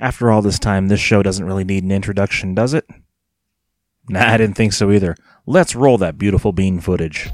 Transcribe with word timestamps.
After 0.00 0.30
all 0.30 0.42
this 0.42 0.60
time, 0.60 0.88
this 0.88 1.00
show 1.00 1.22
doesn't 1.22 1.44
really 1.44 1.64
need 1.64 1.82
an 1.82 1.90
introduction, 1.90 2.54
does 2.54 2.72
it? 2.72 2.86
Nah, 4.08 4.32
I 4.32 4.36
didn't 4.36 4.56
think 4.56 4.72
so 4.72 4.92
either. 4.92 5.16
Let's 5.44 5.74
roll 5.74 5.98
that 5.98 6.18
beautiful 6.18 6.52
bean 6.52 6.80
footage. 6.80 7.28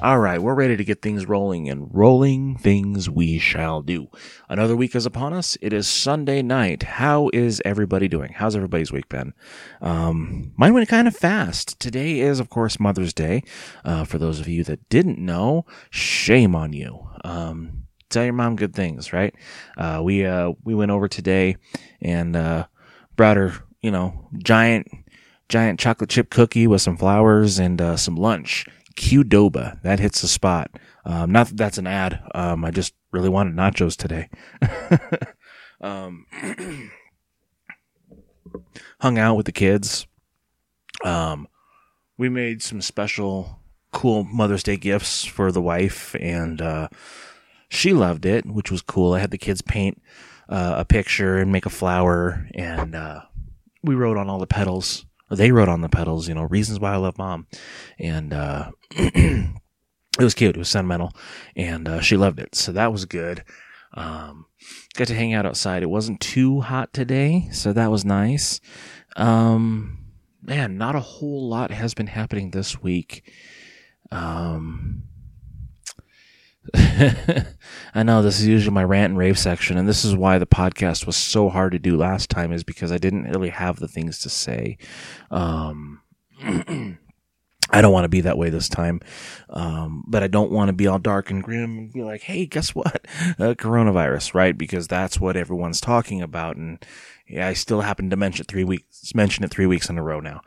All 0.00 0.20
right, 0.20 0.40
we're 0.40 0.54
ready 0.54 0.76
to 0.76 0.84
get 0.84 1.02
things 1.02 1.26
rolling, 1.26 1.68
and 1.68 1.92
rolling 1.92 2.56
things 2.56 3.10
we 3.10 3.40
shall 3.40 3.82
do. 3.82 4.06
Another 4.48 4.76
week 4.76 4.94
is 4.94 5.06
upon 5.06 5.32
us. 5.32 5.58
It 5.60 5.72
is 5.72 5.88
Sunday 5.88 6.40
night. 6.40 6.84
How 6.84 7.30
is 7.32 7.60
everybody 7.64 8.06
doing? 8.06 8.32
How's 8.32 8.54
everybody's 8.54 8.92
week 8.92 9.08
been? 9.08 9.34
Um, 9.80 10.52
mine 10.56 10.72
went 10.72 10.88
kind 10.88 11.08
of 11.08 11.16
fast. 11.16 11.80
Today 11.80 12.20
is, 12.20 12.38
of 12.38 12.48
course, 12.48 12.78
Mother's 12.78 13.12
Day. 13.12 13.42
Uh, 13.84 14.04
for 14.04 14.18
those 14.18 14.38
of 14.38 14.46
you 14.46 14.62
that 14.64 14.88
didn't 14.88 15.18
know, 15.18 15.66
shame 15.90 16.54
on 16.54 16.72
you. 16.72 17.08
Um, 17.24 17.88
tell 18.08 18.22
your 18.22 18.34
mom 18.34 18.54
good 18.54 18.74
things, 18.76 19.12
right? 19.12 19.34
Uh, 19.76 20.00
we 20.04 20.24
uh, 20.24 20.52
we 20.62 20.76
went 20.76 20.92
over 20.92 21.08
today 21.08 21.56
and 22.00 22.36
uh, 22.36 22.66
brought 23.16 23.36
her, 23.36 23.52
you 23.82 23.90
know, 23.90 24.28
giant 24.44 24.86
giant 25.48 25.80
chocolate 25.80 26.10
chip 26.10 26.30
cookie 26.30 26.68
with 26.68 26.82
some 26.82 26.96
flowers 26.96 27.58
and 27.58 27.80
uh, 27.80 27.96
some 27.96 28.14
lunch 28.14 28.64
Qdoba. 28.98 29.80
That 29.82 30.00
hits 30.00 30.20
the 30.20 30.28
spot. 30.28 30.70
Um, 31.04 31.30
not 31.30 31.48
that 31.48 31.56
that's 31.56 31.78
an 31.78 31.86
ad. 31.86 32.20
Um, 32.34 32.64
I 32.64 32.70
just 32.70 32.94
really 33.12 33.28
wanted 33.28 33.54
nachos 33.54 33.96
today. 33.96 34.28
um, 35.80 36.26
hung 39.00 39.18
out 39.18 39.36
with 39.36 39.46
the 39.46 39.52
kids. 39.52 40.06
Um, 41.04 41.46
we 42.16 42.28
made 42.28 42.60
some 42.60 42.82
special, 42.82 43.60
cool 43.92 44.24
Mother's 44.24 44.64
Day 44.64 44.76
gifts 44.76 45.24
for 45.24 45.52
the 45.52 45.62
wife, 45.62 46.16
and 46.18 46.60
uh, 46.60 46.88
she 47.68 47.92
loved 47.92 48.26
it, 48.26 48.44
which 48.46 48.72
was 48.72 48.82
cool. 48.82 49.14
I 49.14 49.20
had 49.20 49.30
the 49.30 49.38
kids 49.38 49.62
paint 49.62 50.02
uh, 50.48 50.74
a 50.78 50.84
picture 50.84 51.38
and 51.38 51.52
make 51.52 51.66
a 51.66 51.70
flower, 51.70 52.48
and 52.54 52.96
uh, 52.96 53.20
we 53.84 53.94
wrote 53.94 54.16
on 54.16 54.28
all 54.28 54.40
the 54.40 54.46
petals 54.48 55.06
they 55.30 55.52
wrote 55.52 55.68
on 55.68 55.80
the 55.80 55.88
petals, 55.88 56.28
you 56.28 56.34
know, 56.34 56.42
reasons 56.42 56.80
why 56.80 56.92
I 56.92 56.96
love 56.96 57.18
mom. 57.18 57.46
And, 57.98 58.32
uh, 58.32 58.70
it 58.90 59.52
was 60.18 60.34
cute. 60.34 60.56
It 60.56 60.58
was 60.58 60.68
sentimental 60.68 61.12
and, 61.56 61.88
uh, 61.88 62.00
she 62.00 62.16
loved 62.16 62.40
it. 62.40 62.54
So 62.54 62.72
that 62.72 62.92
was 62.92 63.04
good. 63.04 63.44
Um, 63.94 64.46
got 64.94 65.08
to 65.08 65.14
hang 65.14 65.34
out 65.34 65.46
outside. 65.46 65.82
It 65.82 65.90
wasn't 65.90 66.20
too 66.20 66.60
hot 66.60 66.92
today. 66.92 67.48
So 67.52 67.72
that 67.72 67.90
was 67.90 68.04
nice. 68.04 68.60
Um, 69.16 69.98
man, 70.42 70.78
not 70.78 70.94
a 70.94 71.00
whole 71.00 71.48
lot 71.48 71.70
has 71.70 71.94
been 71.94 72.06
happening 72.06 72.50
this 72.50 72.82
week. 72.82 73.30
Um, 74.10 75.02
I 77.94 78.02
know 78.02 78.22
this 78.22 78.40
is 78.40 78.46
usually 78.46 78.74
my 78.74 78.84
rant 78.84 79.10
and 79.10 79.18
rave 79.18 79.38
section, 79.38 79.78
and 79.78 79.88
this 79.88 80.04
is 80.04 80.14
why 80.14 80.38
the 80.38 80.46
podcast 80.46 81.06
was 81.06 81.16
so 81.16 81.48
hard 81.48 81.72
to 81.72 81.78
do 81.78 81.96
last 81.96 82.30
time, 82.30 82.52
is 82.52 82.64
because 82.64 82.92
I 82.92 82.98
didn't 82.98 83.24
really 83.24 83.50
have 83.50 83.78
the 83.78 83.88
things 83.88 84.18
to 84.20 84.28
say. 84.28 84.78
Um, 85.30 86.00
I 87.70 87.82
don't 87.82 87.92
want 87.92 88.04
to 88.04 88.08
be 88.08 88.22
that 88.22 88.38
way 88.38 88.48
this 88.48 88.68
time, 88.68 89.00
um, 89.50 90.04
but 90.06 90.22
I 90.22 90.26
don't 90.26 90.50
want 90.50 90.68
to 90.68 90.72
be 90.72 90.86
all 90.86 90.98
dark 90.98 91.30
and 91.30 91.42
grim 91.42 91.78
and 91.78 91.92
be 91.92 92.02
like, 92.02 92.22
"Hey, 92.22 92.46
guess 92.46 92.74
what? 92.74 93.06
Uh, 93.38 93.54
coronavirus, 93.54 94.34
right?" 94.34 94.56
Because 94.56 94.88
that's 94.88 95.20
what 95.20 95.36
everyone's 95.36 95.80
talking 95.80 96.22
about, 96.22 96.56
and 96.56 96.84
yeah, 97.26 97.46
I 97.46 97.52
still 97.52 97.82
happen 97.82 98.08
to 98.10 98.16
mention 98.16 98.44
it 98.44 98.48
three 98.48 98.64
weeks, 98.64 99.14
mention 99.14 99.44
it 99.44 99.50
three 99.50 99.66
weeks 99.66 99.90
in 99.90 99.98
a 99.98 100.02
row 100.02 100.20
now. 100.20 100.40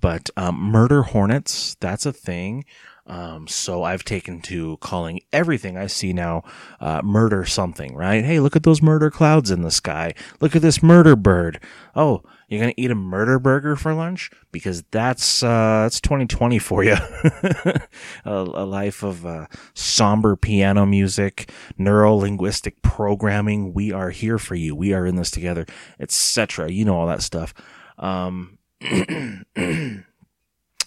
But 0.00 0.28
um, 0.36 0.56
murder 0.56 1.02
hornets, 1.02 1.76
that's 1.80 2.04
a 2.04 2.12
thing. 2.12 2.64
Um, 3.06 3.46
so 3.46 3.84
I've 3.84 4.04
taken 4.04 4.40
to 4.42 4.78
calling 4.78 5.20
everything 5.32 5.76
I 5.76 5.86
see 5.86 6.12
now 6.12 6.42
uh, 6.80 7.02
murder 7.04 7.44
something, 7.44 7.94
right? 7.94 8.24
Hey, 8.24 8.40
look 8.40 8.56
at 8.56 8.64
those 8.64 8.82
murder 8.82 9.10
clouds 9.10 9.50
in 9.50 9.62
the 9.62 9.70
sky. 9.70 10.14
Look 10.40 10.56
at 10.56 10.62
this 10.62 10.82
murder 10.82 11.14
bird. 11.14 11.60
Oh, 11.94 12.22
you're 12.48 12.60
gonna 12.60 12.74
eat 12.76 12.90
a 12.90 12.96
murder 12.96 13.38
burger 13.38 13.76
for 13.76 13.92
lunch 13.94 14.30
because 14.52 14.82
that's 14.90 15.42
uh, 15.42 15.82
that's 15.82 16.00
2020 16.00 16.58
for 16.58 16.84
you. 16.84 16.94
a, 17.24 17.78
a, 18.24 18.64
life 18.64 19.02
of 19.02 19.26
uh, 19.26 19.46
somber 19.74 20.36
piano 20.36 20.86
music, 20.86 21.50
neuro 21.76 22.14
linguistic 22.14 22.82
programming. 22.82 23.72
We 23.72 23.92
are 23.92 24.10
here 24.10 24.38
for 24.38 24.54
you. 24.54 24.76
We 24.76 24.92
are 24.92 25.06
in 25.06 25.16
this 25.16 25.30
together, 25.30 25.66
etc. 25.98 26.70
You 26.70 26.84
know 26.84 26.96
all 26.96 27.08
that 27.08 27.22
stuff. 27.22 27.52
Um, 27.98 28.58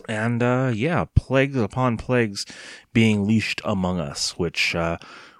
and 0.09 0.41
uh, 0.41 0.71
yeah, 0.73 1.05
plagues 1.15 1.55
upon 1.55 1.95
plagues 1.97 2.45
being 2.93 3.27
leashed 3.27 3.61
among 3.63 3.99
us, 3.99 4.31
which 4.37 4.75
uh, 4.75 4.97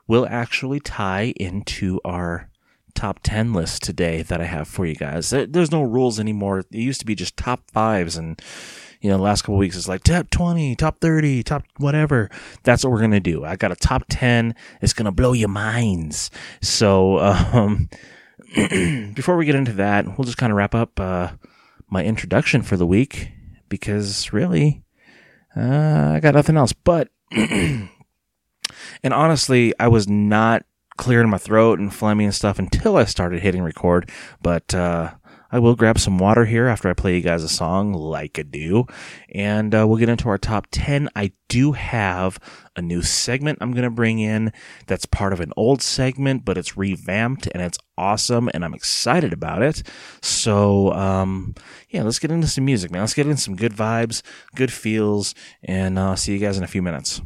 will 0.08 0.28
actually 0.30 0.80
tie 0.80 1.34
into 1.38 2.00
our 2.06 2.50
top 2.94 3.20
10 3.24 3.52
list 3.52 3.82
today 3.82 4.22
that 4.22 4.40
I 4.40 4.46
have 4.46 4.68
for 4.68 4.86
you 4.86 4.96
guys. 4.96 5.32
There's 5.32 5.72
no 5.72 5.82
rules 5.82 6.20
anymore. 6.20 6.60
It 6.60 6.68
used 6.72 7.00
to 7.00 7.06
be 7.06 7.16
just 7.16 7.36
top 7.36 7.72
fives, 7.72 8.16
and 8.16 8.40
you 9.02 9.10
know, 9.10 9.18
the 9.18 9.24
last 9.24 9.42
couple 9.42 9.58
weeks 9.58 9.76
it's 9.76 9.88
like 9.88 10.04
top 10.04 10.30
20, 10.30 10.76
top 10.76 11.00
30, 11.00 11.42
top 11.42 11.64
whatever. 11.78 12.30
That's 12.62 12.84
what 12.84 12.92
we're 12.92 13.00
going 13.00 13.12
to 13.12 13.20
do. 13.20 13.44
I 13.44 13.56
got 13.56 13.72
a 13.72 13.76
top 13.76 14.04
10. 14.10 14.54
It's 14.82 14.94
going 14.94 15.06
to 15.06 15.12
blow 15.12 15.34
your 15.34 15.50
minds. 15.50 16.30
So, 16.62 17.18
um, 17.20 17.90
before 19.16 19.36
we 19.36 19.46
get 19.46 19.56
into 19.56 19.74
that, 19.74 20.06
we'll 20.06 20.26
just 20.26 20.38
kind 20.38 20.52
of 20.52 20.58
wrap 20.58 20.76
up 20.76 21.00
uh, 21.00 21.30
my 21.90 22.04
introduction 22.04 22.62
for 22.62 22.78
the 22.78 22.86
week 22.86 23.32
because 23.70 24.34
really, 24.34 24.84
uh, 25.56 26.14
I 26.16 26.20
got 26.20 26.36
nothing 26.36 26.58
else. 26.58 26.74
But, 26.74 27.10
and 27.32 27.90
honestly, 29.04 29.74
I 29.80 29.88
was 29.88 30.08
not 30.08 30.66
clearing 30.98 31.30
my 31.30 31.38
throat 31.38 31.80
and 31.80 31.92
phlegmy 31.92 32.24
and 32.24 32.36
stuff 32.36 32.60
until 32.60 32.98
I 32.98 33.06
started 33.06 33.42
hitting 33.42 33.62
record. 33.62 34.10
But, 34.42 34.74
uh, 34.74 35.14
I 35.52 35.60
will 35.60 35.76
grab 35.76 36.00
some 36.00 36.18
water 36.18 36.46
here 36.46 36.68
after 36.68 36.90
I 36.90 36.94
play 36.94 37.16
you 37.16 37.22
guys 37.22 37.44
a 37.44 37.50
song 37.50 37.94
like 37.94 38.38
I 38.38 38.44
do. 38.44 38.86
And 39.34 39.74
uh, 39.74 39.88
we'll 39.88 39.98
get 39.98 40.10
into 40.10 40.30
our 40.30 40.38
top 40.38 40.68
10. 40.72 41.10
I 41.16 41.32
do 41.48 41.72
have 41.72 42.40
a 42.76 42.82
new 42.82 43.02
segment 43.02 43.58
I'm 43.62 43.72
going 43.72 43.84
to 43.84 43.90
bring 43.90 44.20
in 44.20 44.54
that's 44.86 45.06
part 45.06 45.34
of 45.34 45.40
an 45.40 45.52
old 45.58 45.82
segment, 45.82 46.46
but 46.46 46.58
it's 46.58 46.78
revamped 46.78 47.48
and 47.54 47.64
it's 47.64 47.80
awesome 47.98 48.50
and 48.54 48.64
I'm 48.64 48.74
excited 48.74 49.34
about 49.34 49.62
it. 49.62 49.84
So, 50.22 50.94
um, 50.94 51.56
yeah, 51.90 52.04
let's 52.04 52.20
get 52.20 52.32
into 52.32 52.48
some 52.48 52.66
music, 52.66 52.92
man. 52.92 53.02
Let's 53.02 53.14
get 53.14 53.28
into 53.28 53.42
some 53.42 53.56
good 53.56 53.74
vibes, 53.74 54.22
good 54.56 54.72
feels, 54.72 55.34
and 55.64 55.98
uh, 55.98 56.16
see 56.16 56.34
you 56.34 56.40
guys 56.40 56.58
in 56.58 56.64
a 56.64 56.68
few 56.68 56.82
minutes. 56.82 57.22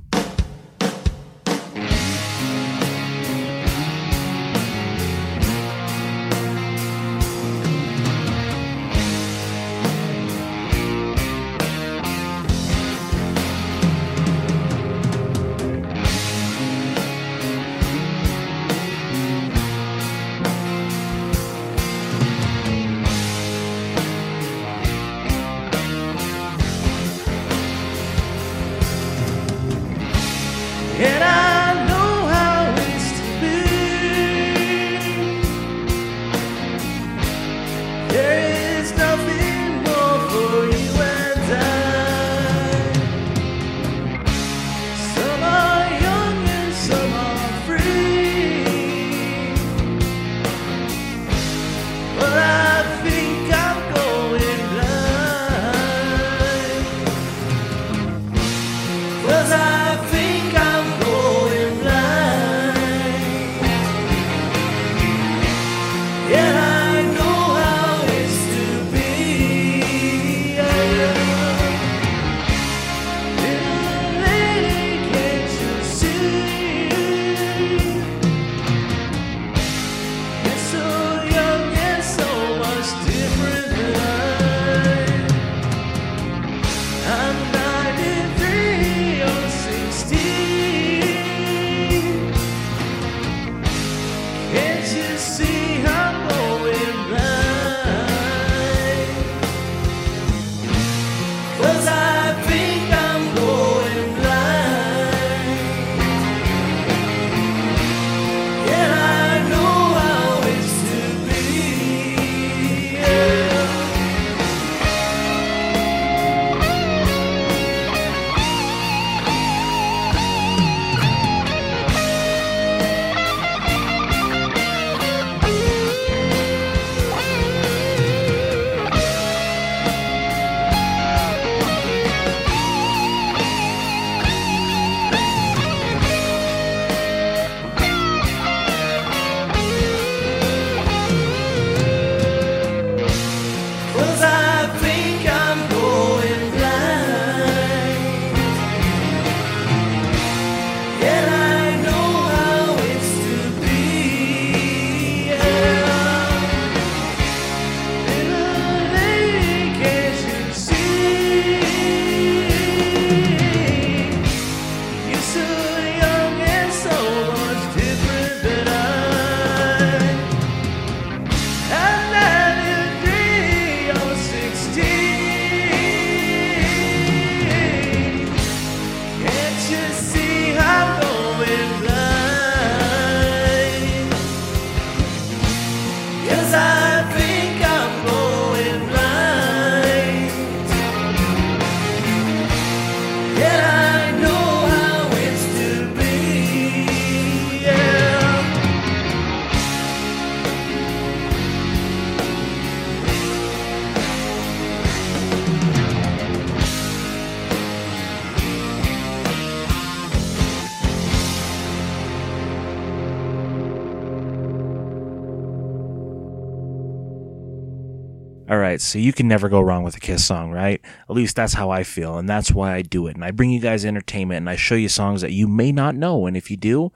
Right, 218.73 218.81
so 218.81 218.97
you 218.97 219.13
can 219.13 219.27
never 219.27 219.49
go 219.49 219.61
wrong 219.61 219.83
with 219.83 219.95
a 219.95 219.99
Kiss 219.99 220.25
song, 220.25 220.51
right? 220.51 220.81
At 221.09 221.15
least 221.15 221.35
that's 221.35 221.53
how 221.53 221.69
I 221.69 221.83
feel, 221.83 222.17
and 222.17 222.27
that's 222.27 222.51
why 222.51 222.73
I 222.73 222.81
do 222.81 223.07
it. 223.07 223.15
And 223.15 223.23
I 223.23 223.31
bring 223.31 223.51
you 223.51 223.59
guys 223.59 223.85
entertainment, 223.85 224.37
and 224.37 224.49
I 224.49 224.55
show 224.55 224.75
you 224.75 224.89
songs 224.89 225.21
that 225.21 225.31
you 225.31 225.47
may 225.47 225.71
not 225.71 225.95
know. 225.95 226.25
And 226.25 226.35
if 226.35 226.49
you 226.49 226.57
do, 226.57 226.91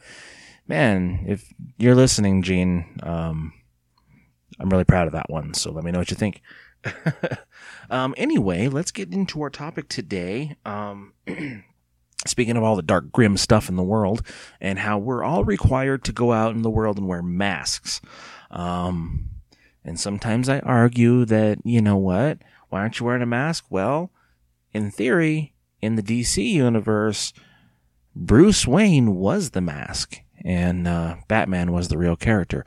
man, 0.68 1.24
if 1.27 1.53
you're 1.77 1.95
listening, 1.95 2.41
Gene, 2.41 3.00
um, 3.03 3.53
I'm 4.59 4.69
really 4.69 4.85
proud 4.85 5.07
of 5.07 5.13
that 5.13 5.29
one. 5.29 5.53
So 5.53 5.71
let 5.71 5.83
me 5.83 5.91
know 5.91 6.00
what 6.00 6.09
you 6.09 6.18
think. 6.18 6.41
um, 7.89 8.15
anyway, 8.18 8.68
let's 8.68 8.91
get 8.91 9.13
into 9.13 9.41
our 9.41 9.51
topic 9.51 9.88
today. 9.88 10.57
Um, 10.65 11.13
speaking 12.25 12.57
of 12.57 12.63
all 12.63 12.75
the 12.75 12.81
dark, 12.81 13.12
grim 13.12 13.38
stuff 13.38 13.69
in 13.69 13.75
the 13.75 13.83
world, 13.83 14.25
and 14.59 14.80
how 14.80 14.97
we're 14.97 15.23
all 15.23 15.44
required 15.44 16.03
to 16.06 16.12
go 16.12 16.31
out 16.33 16.56
in 16.56 16.63
the 16.63 16.71
world 16.71 16.97
and 16.97 17.07
wear 17.07 17.21
masks. 17.21 18.01
Um, 18.50 19.30
and 19.83 20.00
sometimes 20.00 20.50
I 20.50 20.59
argue 20.59 21.25
that, 21.25 21.59
you 21.63 21.81
know 21.81 21.97
what? 21.97 22.39
Why 22.69 22.81
aren't 22.81 23.00
you 23.00 23.06
wearing 23.06 23.21
a 23.21 23.27
mask? 23.27 23.65
Well, 23.69 24.12
in 24.74 24.91
theory, 24.91 25.53
in 25.81 25.95
the 25.95 26.03
DC 26.03 26.45
universe, 26.45 27.33
Bruce 28.15 28.68
Wayne 28.68 29.15
was 29.15 29.51
the 29.51 29.62
mask 29.62 30.19
and 30.44 30.88
uh, 30.88 31.15
Batman 31.27 31.71
was 31.71 31.88
the 31.88 31.97
real 31.97 32.15
character. 32.15 32.65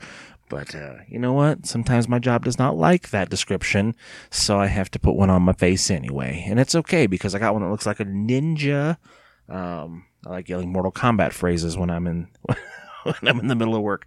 But 0.49 0.75
uh, 0.75 0.95
you 1.07 1.17
know 1.17 1.31
what? 1.31 1.65
Sometimes 1.65 2.09
my 2.09 2.19
job 2.19 2.43
does 2.43 2.59
not 2.59 2.75
like 2.75 3.11
that 3.11 3.29
description, 3.29 3.95
so 4.29 4.59
I 4.59 4.67
have 4.67 4.91
to 4.91 4.99
put 4.99 5.15
one 5.15 5.29
on 5.29 5.43
my 5.43 5.53
face 5.53 5.89
anyway. 5.89 6.43
And 6.45 6.59
it's 6.59 6.75
okay 6.75 7.07
because 7.07 7.33
I 7.33 7.39
got 7.39 7.53
one 7.53 7.63
that 7.63 7.69
looks 7.69 7.85
like 7.85 8.01
a 8.01 8.05
ninja. 8.05 8.97
Um, 9.47 10.05
I 10.25 10.29
like 10.29 10.49
yelling 10.49 10.71
Mortal 10.71 10.91
Kombat 10.91 11.31
phrases 11.31 11.77
when 11.77 11.89
I'm 11.89 12.05
in 12.05 12.27
when 13.03 13.15
I'm 13.23 13.39
in 13.39 13.47
the 13.47 13.55
middle 13.55 13.75
of 13.75 13.81
work. 13.81 14.05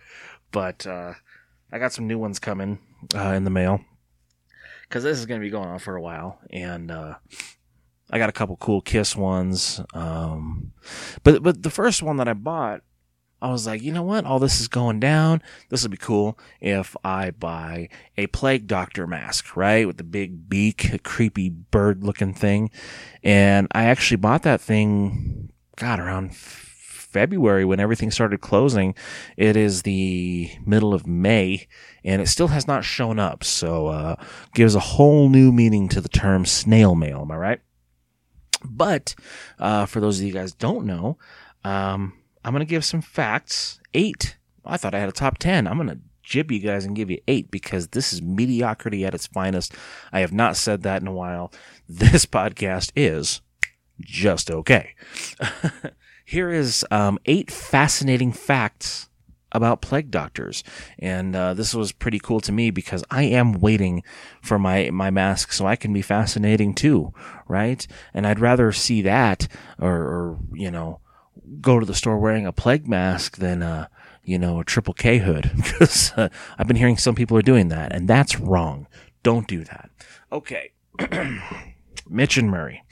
But 0.52 0.86
uh, 0.86 1.14
I 1.74 1.78
got 1.80 1.92
some 1.92 2.06
new 2.06 2.18
ones 2.18 2.38
coming 2.38 2.78
uh, 3.16 3.32
in 3.32 3.42
the 3.42 3.50
mail 3.50 3.80
because 4.82 5.02
this 5.02 5.18
is 5.18 5.26
going 5.26 5.40
to 5.40 5.44
be 5.44 5.50
going 5.50 5.68
on 5.68 5.80
for 5.80 5.96
a 5.96 6.00
while, 6.00 6.38
and 6.50 6.88
uh, 6.88 7.16
I 8.12 8.18
got 8.18 8.28
a 8.28 8.32
couple 8.32 8.56
cool 8.58 8.80
Kiss 8.80 9.16
ones. 9.16 9.80
Um, 9.92 10.72
but 11.24 11.42
but 11.42 11.64
the 11.64 11.70
first 11.70 12.00
one 12.00 12.18
that 12.18 12.28
I 12.28 12.34
bought, 12.34 12.82
I 13.42 13.50
was 13.50 13.66
like, 13.66 13.82
you 13.82 13.92
know 13.92 14.04
what? 14.04 14.24
All 14.24 14.38
this 14.38 14.60
is 14.60 14.68
going 14.68 15.00
down. 15.00 15.42
This 15.68 15.82
would 15.82 15.90
be 15.90 15.96
cool 15.96 16.38
if 16.60 16.94
I 17.02 17.32
buy 17.32 17.88
a 18.16 18.28
Plague 18.28 18.68
Doctor 18.68 19.08
mask, 19.08 19.56
right, 19.56 19.84
with 19.84 19.96
the 19.96 20.04
big 20.04 20.48
beak, 20.48 20.92
a 20.92 21.00
creepy 21.00 21.48
bird-looking 21.48 22.34
thing. 22.34 22.70
And 23.24 23.66
I 23.72 23.86
actually 23.86 24.18
bought 24.18 24.44
that 24.44 24.60
thing. 24.60 25.50
God, 25.74 25.98
around 25.98 26.36
February 27.14 27.64
when 27.64 27.78
everything 27.78 28.10
started 28.10 28.40
closing. 28.40 28.94
It 29.36 29.56
is 29.56 29.82
the 29.82 30.50
middle 30.66 30.92
of 30.92 31.06
May 31.06 31.68
and 32.04 32.20
it 32.20 32.26
still 32.26 32.48
has 32.48 32.66
not 32.66 32.84
shown 32.84 33.20
up. 33.20 33.44
So, 33.44 33.86
uh, 33.86 34.16
gives 34.52 34.74
a 34.74 34.80
whole 34.80 35.28
new 35.28 35.52
meaning 35.52 35.88
to 35.90 36.00
the 36.00 36.08
term 36.08 36.44
snail 36.44 36.96
mail. 36.96 37.20
Am 37.22 37.30
I 37.30 37.36
right? 37.36 37.60
But, 38.64 39.14
uh, 39.60 39.86
for 39.86 40.00
those 40.00 40.18
of 40.18 40.26
you 40.26 40.32
guys 40.32 40.52
don't 40.52 40.86
know, 40.86 41.16
um, 41.62 42.14
I'm 42.44 42.52
going 42.52 42.66
to 42.66 42.70
give 42.70 42.84
some 42.84 43.00
facts. 43.00 43.80
Eight. 43.94 44.36
I 44.64 44.76
thought 44.76 44.94
I 44.94 44.98
had 44.98 45.08
a 45.08 45.12
top 45.12 45.38
10. 45.38 45.68
I'm 45.68 45.76
going 45.76 45.88
to 45.88 46.00
jib 46.24 46.50
you 46.50 46.58
guys 46.58 46.84
and 46.84 46.96
give 46.96 47.10
you 47.10 47.20
eight 47.28 47.50
because 47.50 47.88
this 47.88 48.12
is 48.12 48.22
mediocrity 48.22 49.04
at 49.04 49.14
its 49.14 49.28
finest. 49.28 49.72
I 50.12 50.20
have 50.20 50.32
not 50.32 50.56
said 50.56 50.82
that 50.82 51.00
in 51.00 51.06
a 51.06 51.12
while. 51.12 51.52
This 51.86 52.24
podcast 52.24 52.90
is 52.96 53.42
just 54.00 54.50
okay. 54.50 54.94
Here 56.24 56.50
is 56.50 56.84
um, 56.90 57.18
eight 57.26 57.50
fascinating 57.50 58.32
facts 58.32 59.08
about 59.52 59.80
plague 59.80 60.10
doctors, 60.10 60.64
and 60.98 61.36
uh, 61.36 61.54
this 61.54 61.74
was 61.74 61.92
pretty 61.92 62.18
cool 62.18 62.40
to 62.40 62.50
me 62.50 62.70
because 62.70 63.04
I 63.10 63.24
am 63.24 63.52
waiting 63.60 64.02
for 64.42 64.58
my 64.58 64.90
my 64.90 65.10
mask 65.10 65.52
so 65.52 65.66
I 65.66 65.76
can 65.76 65.92
be 65.92 66.02
fascinating 66.02 66.74
too, 66.74 67.12
right? 67.46 67.86
And 68.12 68.26
I'd 68.26 68.40
rather 68.40 68.72
see 68.72 69.02
that 69.02 69.46
or, 69.78 69.94
or 69.94 70.38
you 70.54 70.70
know 70.70 71.00
go 71.60 71.78
to 71.78 71.86
the 71.86 71.94
store 71.94 72.18
wearing 72.18 72.46
a 72.46 72.52
plague 72.52 72.88
mask 72.88 73.36
than 73.36 73.62
uh, 73.62 73.86
you 74.24 74.38
know 74.38 74.60
a 74.60 74.64
triple 74.64 74.94
K 74.94 75.18
hood 75.18 75.50
because 75.56 76.12
uh, 76.16 76.30
I've 76.58 76.66
been 76.66 76.76
hearing 76.76 76.96
some 76.96 77.14
people 77.14 77.36
are 77.36 77.42
doing 77.42 77.68
that, 77.68 77.92
and 77.92 78.08
that's 78.08 78.40
wrong. 78.40 78.88
Don't 79.22 79.46
do 79.46 79.62
that. 79.64 79.90
Okay, 80.32 80.72
Mitch 82.08 82.36
and 82.36 82.50
Murray. 82.50 82.82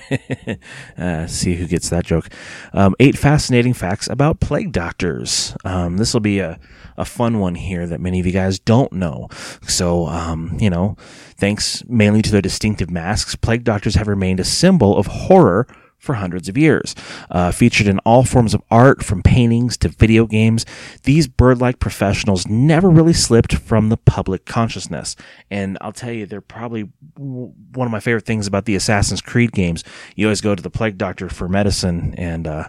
uh, 0.98 1.26
see 1.26 1.54
who 1.54 1.66
gets 1.66 1.88
that 1.90 2.04
joke. 2.04 2.28
Um, 2.72 2.94
eight 3.00 3.18
fascinating 3.18 3.74
facts 3.74 4.08
about 4.08 4.40
plague 4.40 4.72
doctors. 4.72 5.56
Um, 5.64 5.96
this 5.96 6.12
will 6.12 6.20
be 6.20 6.38
a, 6.38 6.58
a 6.96 7.04
fun 7.04 7.38
one 7.38 7.54
here 7.54 7.86
that 7.86 8.00
many 8.00 8.20
of 8.20 8.26
you 8.26 8.32
guys 8.32 8.58
don't 8.58 8.92
know. 8.92 9.28
So, 9.66 10.06
um, 10.06 10.56
you 10.60 10.70
know, 10.70 10.96
thanks 11.36 11.84
mainly 11.88 12.22
to 12.22 12.30
their 12.30 12.42
distinctive 12.42 12.90
masks, 12.90 13.36
plague 13.36 13.64
doctors 13.64 13.94
have 13.94 14.08
remained 14.08 14.40
a 14.40 14.44
symbol 14.44 14.96
of 14.96 15.06
horror 15.06 15.66
for 16.02 16.14
hundreds 16.14 16.48
of 16.48 16.58
years. 16.58 16.96
Uh, 17.30 17.52
featured 17.52 17.86
in 17.86 18.00
all 18.00 18.24
forms 18.24 18.54
of 18.54 18.62
art, 18.70 19.04
from 19.04 19.22
paintings 19.22 19.76
to 19.76 19.88
video 19.88 20.26
games, 20.26 20.66
these 21.04 21.28
bird 21.28 21.60
like 21.60 21.78
professionals 21.78 22.46
never 22.48 22.90
really 22.90 23.12
slipped 23.12 23.54
from 23.54 23.88
the 23.88 23.96
public 23.96 24.44
consciousness. 24.44 25.14
And 25.48 25.78
I'll 25.80 25.92
tell 25.92 26.12
you, 26.12 26.26
they're 26.26 26.40
probably 26.40 26.90
one 27.16 27.86
of 27.86 27.92
my 27.92 28.00
favorite 28.00 28.26
things 28.26 28.48
about 28.48 28.64
the 28.64 28.74
Assassin's 28.74 29.20
Creed 29.20 29.52
games. 29.52 29.84
You 30.16 30.26
always 30.26 30.40
go 30.40 30.56
to 30.56 30.62
the 30.62 30.70
plague 30.70 30.98
doctor 30.98 31.28
for 31.28 31.48
medicine, 31.48 32.16
and 32.18 32.48
uh, 32.48 32.68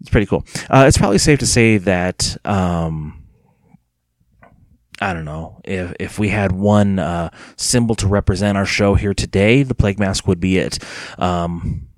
it's 0.00 0.10
pretty 0.10 0.26
cool. 0.26 0.46
Uh, 0.70 0.84
it's 0.86 0.98
probably 0.98 1.18
safe 1.18 1.40
to 1.40 1.46
say 1.46 1.78
that. 1.78 2.36
Um, 2.44 3.18
I 5.00 5.12
don't 5.12 5.24
know 5.24 5.60
if 5.64 5.92
if 5.98 6.18
we 6.20 6.28
had 6.28 6.52
one 6.52 7.00
uh, 7.00 7.30
symbol 7.56 7.96
to 7.96 8.06
represent 8.06 8.56
our 8.56 8.66
show 8.66 8.94
here 8.94 9.14
today, 9.14 9.64
the 9.64 9.74
plague 9.74 9.98
mask 9.98 10.28
would 10.28 10.38
be 10.38 10.58
it. 10.58 10.78
Um, 11.18 11.88